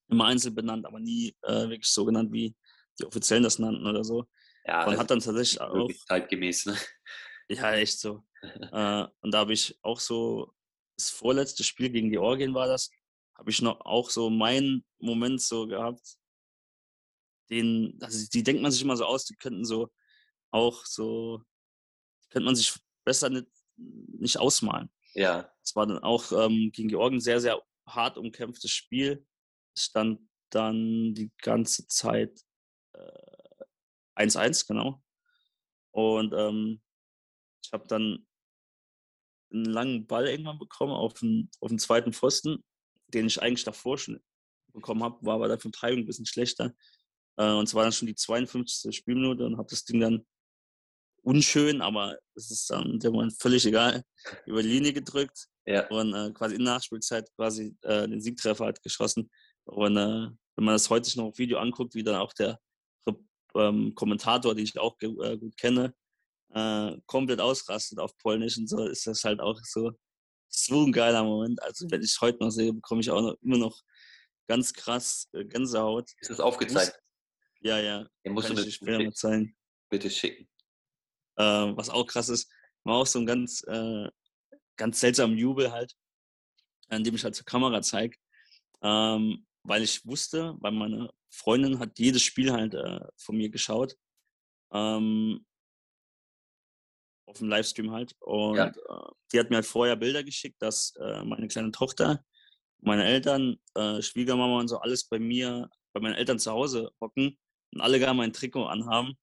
immer 0.09 0.25
einzeln 0.25 0.55
benannt, 0.55 0.85
aber 0.85 0.99
nie 0.99 1.35
äh, 1.43 1.69
wirklich 1.69 1.87
so 1.87 2.05
genannt, 2.05 2.31
wie 2.31 2.55
die 2.99 3.05
Offiziellen 3.05 3.43
das 3.43 3.59
nannten 3.59 3.85
oder 3.85 4.03
so. 4.03 4.25
Ja, 4.65 4.85
und 4.85 4.97
hat 4.97 5.09
dann 5.09 5.19
tatsächlich 5.19 5.61
auch. 5.61 5.89
Zeitgemäß, 6.07 6.65
ne? 6.65 6.77
Ja, 7.49 7.73
echt 7.73 7.99
so. 7.99 8.25
äh, 8.43 9.05
und 9.21 9.33
da 9.33 9.39
habe 9.39 9.53
ich 9.53 9.77
auch 9.81 9.99
so, 9.99 10.53
das 10.97 11.09
vorletzte 11.09 11.63
Spiel 11.63 11.89
gegen 11.89 12.09
Georgien 12.09 12.53
war 12.53 12.67
das, 12.67 12.89
habe 13.37 13.49
ich 13.51 13.61
noch 13.61 13.79
auch 13.81 14.09
so 14.09 14.29
meinen 14.29 14.83
Moment 14.99 15.41
so 15.41 15.67
gehabt, 15.67 16.17
den, 17.49 17.97
also 18.01 18.27
die 18.29 18.43
denkt 18.43 18.61
man 18.61 18.71
sich 18.71 18.81
immer 18.81 18.97
so 18.97 19.05
aus, 19.05 19.25
die 19.25 19.35
könnten 19.35 19.65
so 19.65 19.91
auch 20.51 20.85
so, 20.85 21.41
könnte 22.29 22.45
man 22.45 22.55
sich 22.55 22.73
besser 23.03 23.29
nicht, 23.29 23.47
nicht 23.75 24.37
ausmalen. 24.37 24.89
Ja. 25.13 25.51
Es 25.63 25.75
war 25.75 25.85
dann 25.85 25.99
auch 25.99 26.31
ähm, 26.31 26.71
gegen 26.73 26.89
Georgien 26.89 27.19
sehr, 27.19 27.39
sehr 27.39 27.61
hart 27.85 28.17
umkämpftes 28.17 28.71
Spiel. 28.71 29.25
Es 29.75 29.85
stand 29.85 30.19
dann 30.49 31.13
die 31.13 31.31
ganze 31.41 31.87
Zeit 31.87 32.41
1-1, 34.15 34.61
äh, 34.61 34.65
genau. 34.67 35.03
Und 35.91 36.33
ähm, 36.33 36.81
ich 37.63 37.71
habe 37.71 37.87
dann 37.87 38.27
einen 39.51 39.65
langen 39.65 40.07
Ball 40.07 40.27
irgendwann 40.27 40.59
bekommen 40.59 40.93
auf 40.93 41.13
den, 41.13 41.49
auf 41.59 41.69
den 41.69 41.79
zweiten 41.79 42.13
Pfosten, 42.13 42.63
den 43.07 43.27
ich 43.27 43.41
eigentlich 43.41 43.63
davor 43.63 43.97
schon 43.97 44.21
bekommen 44.73 45.03
habe, 45.03 45.25
war 45.25 45.35
aber 45.35 45.47
dann 45.47 45.59
von 45.59 45.71
Teilung 45.71 45.99
ein 46.01 46.05
bisschen 46.05 46.25
schlechter. 46.25 46.73
Äh, 47.37 47.51
und 47.51 47.67
zwar 47.67 47.83
dann 47.83 47.91
schon 47.91 48.07
die 48.07 48.15
52. 48.15 48.95
Spielminute 48.95 49.45
und 49.45 49.57
habe 49.57 49.69
das 49.69 49.85
Ding 49.85 49.99
dann 49.99 50.25
unschön, 51.23 51.81
aber 51.81 52.17
es 52.35 52.51
ist 52.51 52.69
dann 52.69 52.99
der 52.99 53.11
Moment 53.11 53.33
völlig 53.39 53.65
egal, 53.65 54.03
über 54.45 54.61
die 54.63 54.69
Linie 54.69 54.93
gedrückt 54.93 55.47
ja. 55.65 55.87
und 55.87 56.13
äh, 56.13 56.31
quasi 56.31 56.55
in 56.55 56.63
Nachspielzeit 56.63 57.29
quasi 57.35 57.75
äh, 57.81 58.07
den 58.07 58.21
Siegtreffer 58.21 58.65
hat 58.65 58.81
geschossen. 58.81 59.29
Und 59.65 59.97
äh, 59.97 60.29
wenn 60.55 60.65
man 60.65 60.75
das 60.75 60.89
heute 60.89 61.17
noch 61.17 61.25
auf 61.25 61.37
Video 61.37 61.59
anguckt, 61.59 61.95
wie 61.95 62.03
dann 62.03 62.15
auch 62.15 62.33
der 62.33 62.59
ähm, 63.55 63.93
Kommentator, 63.95 64.55
den 64.55 64.63
ich 64.63 64.77
auch 64.79 64.95
äh, 65.01 65.37
gut 65.37 65.57
kenne, 65.57 65.93
äh, 66.53 66.97
komplett 67.05 67.41
ausrastet 67.41 67.99
auf 67.99 68.17
Polnisch 68.17 68.57
und 68.57 68.69
so, 68.69 68.85
ist 68.85 69.05
das 69.05 69.23
halt 69.23 69.39
auch 69.41 69.59
so, 69.63 69.91
so 70.47 70.85
ein 70.85 70.91
geiler 70.91 71.23
Moment. 71.23 71.61
Also 71.61 71.87
wenn 71.89 72.01
ich 72.01 72.17
heute 72.21 72.39
noch 72.39 72.51
sehe, 72.51 72.73
bekomme 72.73 73.01
ich 73.01 73.11
auch 73.11 73.21
noch, 73.21 73.35
immer 73.41 73.57
noch 73.57 73.81
ganz 74.47 74.73
krass 74.73 75.27
äh, 75.33 75.43
Gänsehaut. 75.43 76.09
Ist 76.21 76.29
das 76.29 76.39
aufgezeigt? 76.39 76.97
Ja, 77.61 77.79
ja. 77.79 78.07
Den 78.25 78.33
musst 78.33 78.47
Kann 78.47 78.57
du 78.57 78.63
mir 78.63 78.71
später 78.71 78.99
mal 78.99 79.13
zeigen. 79.13 79.55
Bitte 79.89 80.09
schicken. 80.09 80.47
Äh, 81.37 81.43
was 81.43 81.89
auch 81.89 82.05
krass 82.05 82.29
ist, 82.29 82.51
war 82.83 82.95
auch 82.95 83.05
so 83.05 83.19
ein 83.19 83.25
ganz, 83.25 83.63
äh, 83.67 84.09
ganz 84.75 84.99
seltsamer 84.99 85.35
Jubel 85.35 85.71
halt, 85.71 85.93
an 86.89 87.03
dem 87.03 87.15
ich 87.15 87.23
halt 87.23 87.35
zur 87.35 87.45
Kamera 87.45 87.81
zeige. 87.81 88.17
Ähm, 88.81 89.45
weil 89.63 89.83
ich 89.83 90.05
wusste, 90.05 90.55
weil 90.59 90.71
meine 90.71 91.09
Freundin 91.29 91.79
hat 91.79 91.99
jedes 91.99 92.23
Spiel 92.23 92.51
halt 92.51 92.73
äh, 92.73 92.99
von 93.17 93.37
mir 93.37 93.49
geschaut. 93.49 93.95
Ähm, 94.71 95.45
auf 97.27 97.39
dem 97.39 97.49
Livestream 97.49 97.91
halt. 97.91 98.15
Und 98.19 98.55
ja. 98.55 98.67
äh, 98.67 99.11
die 99.31 99.39
hat 99.39 99.49
mir 99.49 99.57
halt 99.57 99.65
vorher 99.65 99.95
Bilder 99.95 100.23
geschickt, 100.23 100.61
dass 100.61 100.95
äh, 100.99 101.23
meine 101.23 101.47
kleine 101.47 101.71
Tochter, 101.71 102.23
meine 102.79 103.03
Eltern, 103.03 103.57
äh, 103.75 104.01
Schwiegermama 104.01 104.59
und 104.59 104.69
so 104.69 104.79
alles 104.79 105.07
bei 105.07 105.19
mir, 105.19 105.69
bei 105.93 105.99
meinen 105.99 106.15
Eltern 106.15 106.39
zu 106.39 106.51
Hause 106.51 106.91
hocken 107.01 107.37
und 107.73 107.81
alle 107.81 107.99
gar 107.99 108.13
mein 108.13 108.33
Trikot 108.33 108.65
anhaben. 108.65 109.13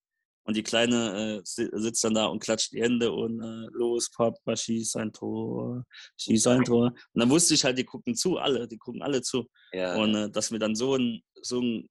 Und 0.46 0.56
die 0.56 0.62
Kleine 0.62 1.38
äh, 1.38 1.40
sitzt 1.44 2.04
dann 2.04 2.12
da 2.12 2.26
und 2.26 2.40
klatscht 2.40 2.72
die 2.72 2.82
Hände 2.82 3.10
und 3.12 3.40
äh, 3.40 3.66
los, 3.72 4.10
Papa, 4.10 4.54
schieß 4.54 4.96
ein 4.96 5.10
Tor, 5.10 5.84
schieß 6.18 6.46
ein 6.48 6.64
Tor. 6.64 6.88
Und 6.88 7.20
dann 7.20 7.30
wusste 7.30 7.54
ich 7.54 7.64
halt, 7.64 7.78
die 7.78 7.84
gucken 7.84 8.14
zu, 8.14 8.36
alle, 8.36 8.68
die 8.68 8.76
gucken 8.76 9.00
alle 9.00 9.22
zu. 9.22 9.48
Ja, 9.72 9.96
und 9.96 10.14
äh, 10.14 10.30
dass 10.30 10.50
mir 10.50 10.58
dann 10.58 10.74
so 10.74 10.96
ein, 10.96 11.22
so 11.40 11.62
ein, 11.62 11.88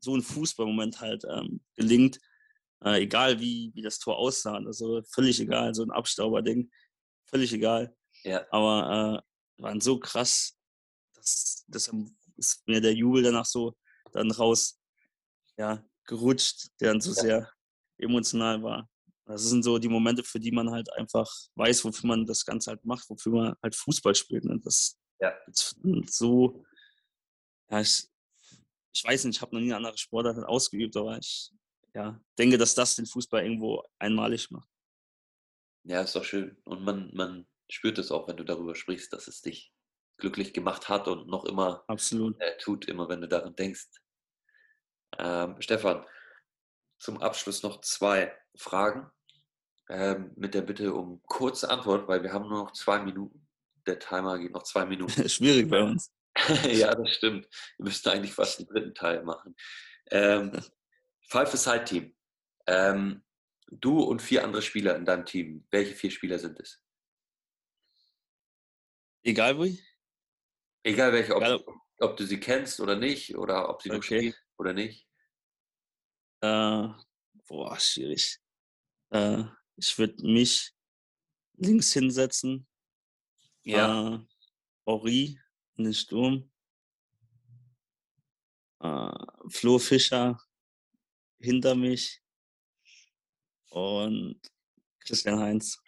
so 0.00 0.16
ein 0.16 0.22
Fußballmoment 0.22 1.00
halt 1.00 1.24
ähm, 1.30 1.60
gelingt, 1.76 2.18
äh, 2.84 3.02
egal 3.02 3.38
wie, 3.38 3.70
wie 3.74 3.82
das 3.82 4.00
Tor 4.00 4.18
aussah, 4.18 4.56
also 4.56 5.00
völlig 5.12 5.38
egal, 5.38 5.72
so 5.72 5.84
ein 5.84 5.92
Abstauberding, 5.92 6.70
völlig 7.26 7.52
egal. 7.52 7.94
Ja. 8.24 8.44
Aber 8.50 9.22
äh, 9.58 9.62
waren 9.62 9.80
so 9.80 10.00
krass, 10.00 10.56
dass, 11.14 11.64
dass 11.68 11.92
ist 12.36 12.66
mir 12.66 12.80
der 12.80 12.94
Jubel 12.94 13.22
danach 13.22 13.46
so 13.46 13.76
dann 14.12 14.30
raus 14.30 14.77
ja, 15.58 15.84
gerutscht, 16.06 16.68
der 16.80 16.92
dann 16.92 17.00
so 17.00 17.10
ja. 17.10 17.20
sehr 17.20 17.52
emotional 17.98 18.62
war. 18.62 18.88
Das 19.26 19.42
sind 19.42 19.62
so 19.62 19.78
die 19.78 19.88
Momente, 19.88 20.24
für 20.24 20.40
die 20.40 20.52
man 20.52 20.70
halt 20.70 20.90
einfach 20.94 21.30
weiß, 21.56 21.84
wofür 21.84 22.08
man 22.08 22.24
das 22.24 22.46
Ganze 22.46 22.70
halt 22.70 22.84
macht, 22.84 23.10
wofür 23.10 23.32
man 23.32 23.54
halt 23.62 23.74
Fußball 23.74 24.14
spielt. 24.14 24.46
Und 24.46 24.64
das 24.64 24.96
ja. 25.20 25.34
so, 26.06 26.64
ja, 27.70 27.80
ich, 27.80 28.08
ich 28.94 29.04
weiß 29.04 29.24
nicht, 29.24 29.36
ich 29.36 29.42
habe 29.42 29.54
noch 29.54 29.60
nie 29.60 29.66
eine 29.66 29.76
andere 29.76 29.98
Sportart 29.98 30.38
ausgeübt, 30.46 30.96
aber 30.96 31.18
ich 31.18 31.52
ja, 31.94 32.18
denke, 32.38 32.56
dass 32.56 32.74
das 32.74 32.96
den 32.96 33.06
Fußball 33.06 33.42
irgendwo 33.42 33.84
einmalig 33.98 34.50
macht. 34.50 34.68
Ja, 35.84 36.02
ist 36.02 36.16
doch 36.16 36.24
schön. 36.24 36.56
Und 36.64 36.84
man, 36.84 37.10
man 37.14 37.46
spürt 37.70 37.98
es 37.98 38.10
auch, 38.10 38.28
wenn 38.28 38.36
du 38.36 38.44
darüber 38.44 38.74
sprichst, 38.74 39.12
dass 39.12 39.28
es 39.28 39.42
dich 39.42 39.72
glücklich 40.16 40.54
gemacht 40.54 40.88
hat 40.88 41.06
und 41.06 41.28
noch 41.28 41.44
immer 41.44 41.84
Absolut. 41.86 42.40
Äh, 42.40 42.56
tut, 42.58 42.86
immer 42.86 43.08
wenn 43.08 43.20
du 43.20 43.28
daran 43.28 43.54
denkst. 43.54 43.88
Ähm, 45.16 45.60
Stefan, 45.60 46.04
zum 46.98 47.22
Abschluss 47.22 47.62
noch 47.62 47.80
zwei 47.80 48.36
Fragen 48.56 49.10
ähm, 49.88 50.32
mit 50.36 50.54
der 50.54 50.62
Bitte 50.62 50.92
um 50.92 51.22
kurze 51.24 51.70
Antwort, 51.70 52.08
weil 52.08 52.22
wir 52.22 52.32
haben 52.32 52.48
nur 52.48 52.64
noch 52.64 52.72
zwei 52.72 53.00
Minuten. 53.00 53.48
Der 53.86 53.98
Timer 53.98 54.38
geht 54.38 54.52
noch 54.52 54.64
zwei 54.64 54.84
Minuten. 54.86 55.28
Schwierig 55.28 55.70
bei 55.70 55.82
uns. 55.82 56.12
ja, 56.64 56.94
das 56.94 57.10
stimmt. 57.10 57.48
Wir 57.78 57.84
müssten 57.84 58.08
eigentlich 58.10 58.34
fast 58.34 58.58
den 58.58 58.66
dritten 58.66 58.94
Teil 58.94 59.22
machen. 59.24 59.56
Ähm, 60.10 60.52
Five-a-Side-Team. 61.28 62.14
Ähm, 62.66 63.24
du 63.70 64.00
und 64.00 64.22
vier 64.22 64.44
andere 64.44 64.62
Spieler 64.62 64.96
in 64.96 65.04
deinem 65.04 65.24
Team. 65.24 65.66
Welche 65.70 65.94
vier 65.94 66.10
Spieler 66.10 66.38
sind 66.38 66.58
es? 66.60 66.82
Egal 69.22 69.58
wie? 69.60 69.82
Egal 70.84 71.12
welche, 71.12 71.34
ob, 71.34 71.42
Egal. 71.42 71.64
ob 71.98 72.16
du 72.16 72.24
sie 72.24 72.40
kennst 72.40 72.80
oder 72.80 72.96
nicht, 72.96 73.36
oder 73.36 73.68
ob 73.68 73.82
sie 73.82 73.90
okay. 73.90 73.96
noch 73.96 74.02
spielen 74.02 74.34
oder 74.58 74.72
nicht. 74.72 75.06
Äh, 76.40 76.88
boah, 77.46 77.78
schwierig. 77.78 78.38
Äh, 79.10 79.44
ich 79.76 79.96
würde 79.98 80.26
mich 80.26 80.72
links 81.56 81.92
hinsetzen. 81.92 82.66
Ja. 83.62 84.14
Äh, 84.14 84.18
Ori 84.84 85.40
in 85.76 85.84
den 85.84 85.94
Sturm. 85.94 86.50
Äh, 88.80 89.48
Flo 89.48 89.78
Fischer 89.78 90.40
hinter 91.40 91.74
mich 91.74 92.20
und 93.70 94.40
Christian 95.00 95.38
Heinz. 95.38 95.78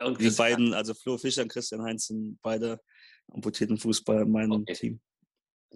Und 0.00 0.20
die 0.20 0.30
beiden, 0.30 0.72
also 0.72 0.94
Flo 0.94 1.18
Fischer 1.18 1.42
und 1.42 1.48
Christian 1.48 1.82
Heinz 1.82 2.06
sind 2.06 2.40
beide 2.40 2.80
amputierten 3.28 3.76
Fußballer 3.76 4.22
in 4.22 4.30
meinem 4.30 4.62
okay. 4.62 4.72
Team. 4.74 5.00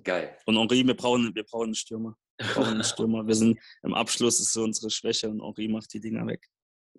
Geil. 0.02 0.36
Und 0.46 0.58
Henri, 0.58 0.86
wir 0.86 0.96
brauchen, 0.96 1.34
wir 1.34 1.44
brauchen 1.44 1.66
einen 1.66 1.74
Stürmer. 1.74 2.18
Wir 2.38 2.46
brauchen 2.48 2.74
einen 2.74 2.84
Stürmer. 2.84 3.26
Wir 3.26 3.34
sind 3.34 3.60
im 3.82 3.94
Abschluss 3.94 4.40
ist 4.40 4.52
so 4.52 4.64
unsere 4.64 4.90
Schwäche 4.90 5.28
und 5.28 5.40
Henri 5.40 5.68
macht 5.68 5.92
die 5.92 6.00
Dinger 6.00 6.26
weg. 6.26 6.48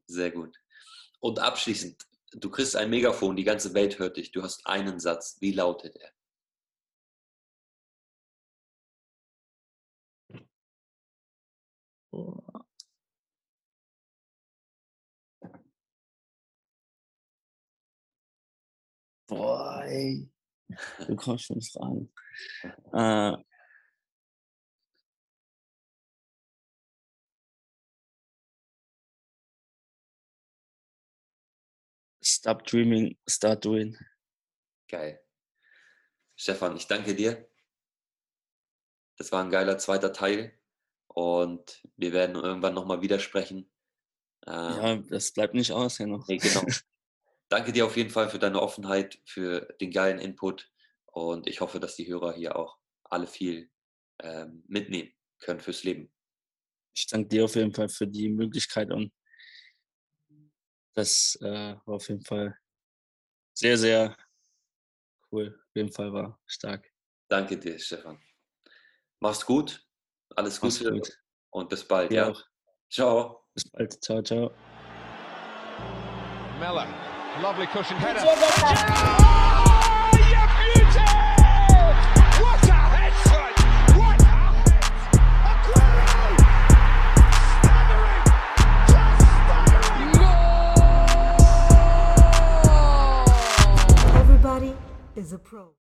Sehr 0.07 0.31
gut. 0.31 0.57
Und 1.19 1.39
abschließend, 1.39 2.01
du 2.31 2.49
kriegst 2.49 2.75
ein 2.75 2.89
Megafon, 2.89 3.35
die 3.35 3.43
ganze 3.43 3.73
Welt 3.73 3.99
hört 3.99 4.17
dich. 4.17 4.31
Du 4.31 4.43
hast 4.43 4.65
einen 4.65 4.99
Satz. 4.99 5.37
Wie 5.41 5.51
lautet 5.51 5.95
er? 5.97 6.11
Boah, 19.27 19.83
ey. 19.85 20.29
Du 21.07 21.15
kommst 21.15 21.45
schon 21.45 21.61
Fragen. 21.61 22.13
Äh, 22.93 23.33
Stop 32.27 32.65
dreaming, 32.65 33.15
start 33.29 33.63
doing. 33.63 33.95
Geil. 34.87 35.19
Stefan, 36.35 36.75
ich 36.75 36.87
danke 36.87 37.13
dir. 37.13 37.47
Das 39.17 39.31
war 39.31 39.43
ein 39.43 39.51
geiler 39.51 39.77
zweiter 39.77 40.11
Teil 40.11 40.51
und 41.07 41.83
wir 41.95 42.13
werden 42.13 42.35
irgendwann 42.35 42.73
nochmal 42.73 43.01
widersprechen. 43.01 43.69
Ähm, 44.47 44.53
ja, 44.53 44.95
das 45.07 45.33
bleibt 45.33 45.53
nicht 45.53 45.71
aus, 45.71 45.99
ja 45.99 46.07
noch. 46.07 46.27
Nee, 46.27 46.37
genau. 46.37 46.65
danke 47.49 47.71
dir 47.71 47.85
auf 47.85 47.95
jeden 47.95 48.09
Fall 48.09 48.29
für 48.29 48.39
deine 48.39 48.59
Offenheit, 48.59 49.19
für 49.23 49.61
den 49.79 49.91
geilen 49.91 50.17
Input 50.17 50.71
und 51.15 51.47
ich 51.47 51.61
hoffe, 51.61 51.79
dass 51.79 51.95
die 51.95 52.07
Hörer 52.07 52.33
hier 52.33 52.57
auch 52.57 52.77
alle 53.03 53.25
viel 53.25 53.71
ähm, 54.21 54.63
mitnehmen 54.67 55.13
können 55.39 55.61
fürs 55.61 55.83
Leben. 55.83 56.11
Ich 56.93 57.07
danke 57.07 57.29
dir 57.29 57.45
auf 57.45 57.55
jeden 57.55 57.73
Fall 57.73 57.89
für 57.89 58.07
die 58.07 58.29
Möglichkeit 58.29 58.91
und 58.91 59.13
das 60.93 61.37
äh, 61.41 61.75
war 61.85 61.95
auf 61.95 62.09
jeden 62.09 62.23
Fall 62.23 62.57
sehr, 63.53 63.77
sehr 63.77 64.17
cool. 65.31 65.57
Auf 65.57 65.75
jeden 65.75 65.91
Fall 65.91 66.11
war 66.11 66.39
stark. 66.45 66.89
Danke 67.29 67.57
dir, 67.57 67.79
Stefan. 67.79 68.21
Mach's 69.19 69.45
gut. 69.45 69.85
Alles 70.35 70.59
Gute 70.59 70.91
gut. 70.91 71.17
und 71.51 71.69
bis 71.69 71.87
bald. 71.87 72.11
Ja. 72.11 72.31
Auch. 72.31 72.43
Ciao. 72.89 73.45
Bis 73.53 73.69
bald. 73.69 74.03
Ciao, 74.03 74.21
ciao. 74.21 74.51
Miller, 76.59 76.87
lovely 77.41 77.67
cushion 77.67 77.97
header. 77.99 79.34
Is 95.15 95.31
a 95.31 95.39
pro. 95.39 95.75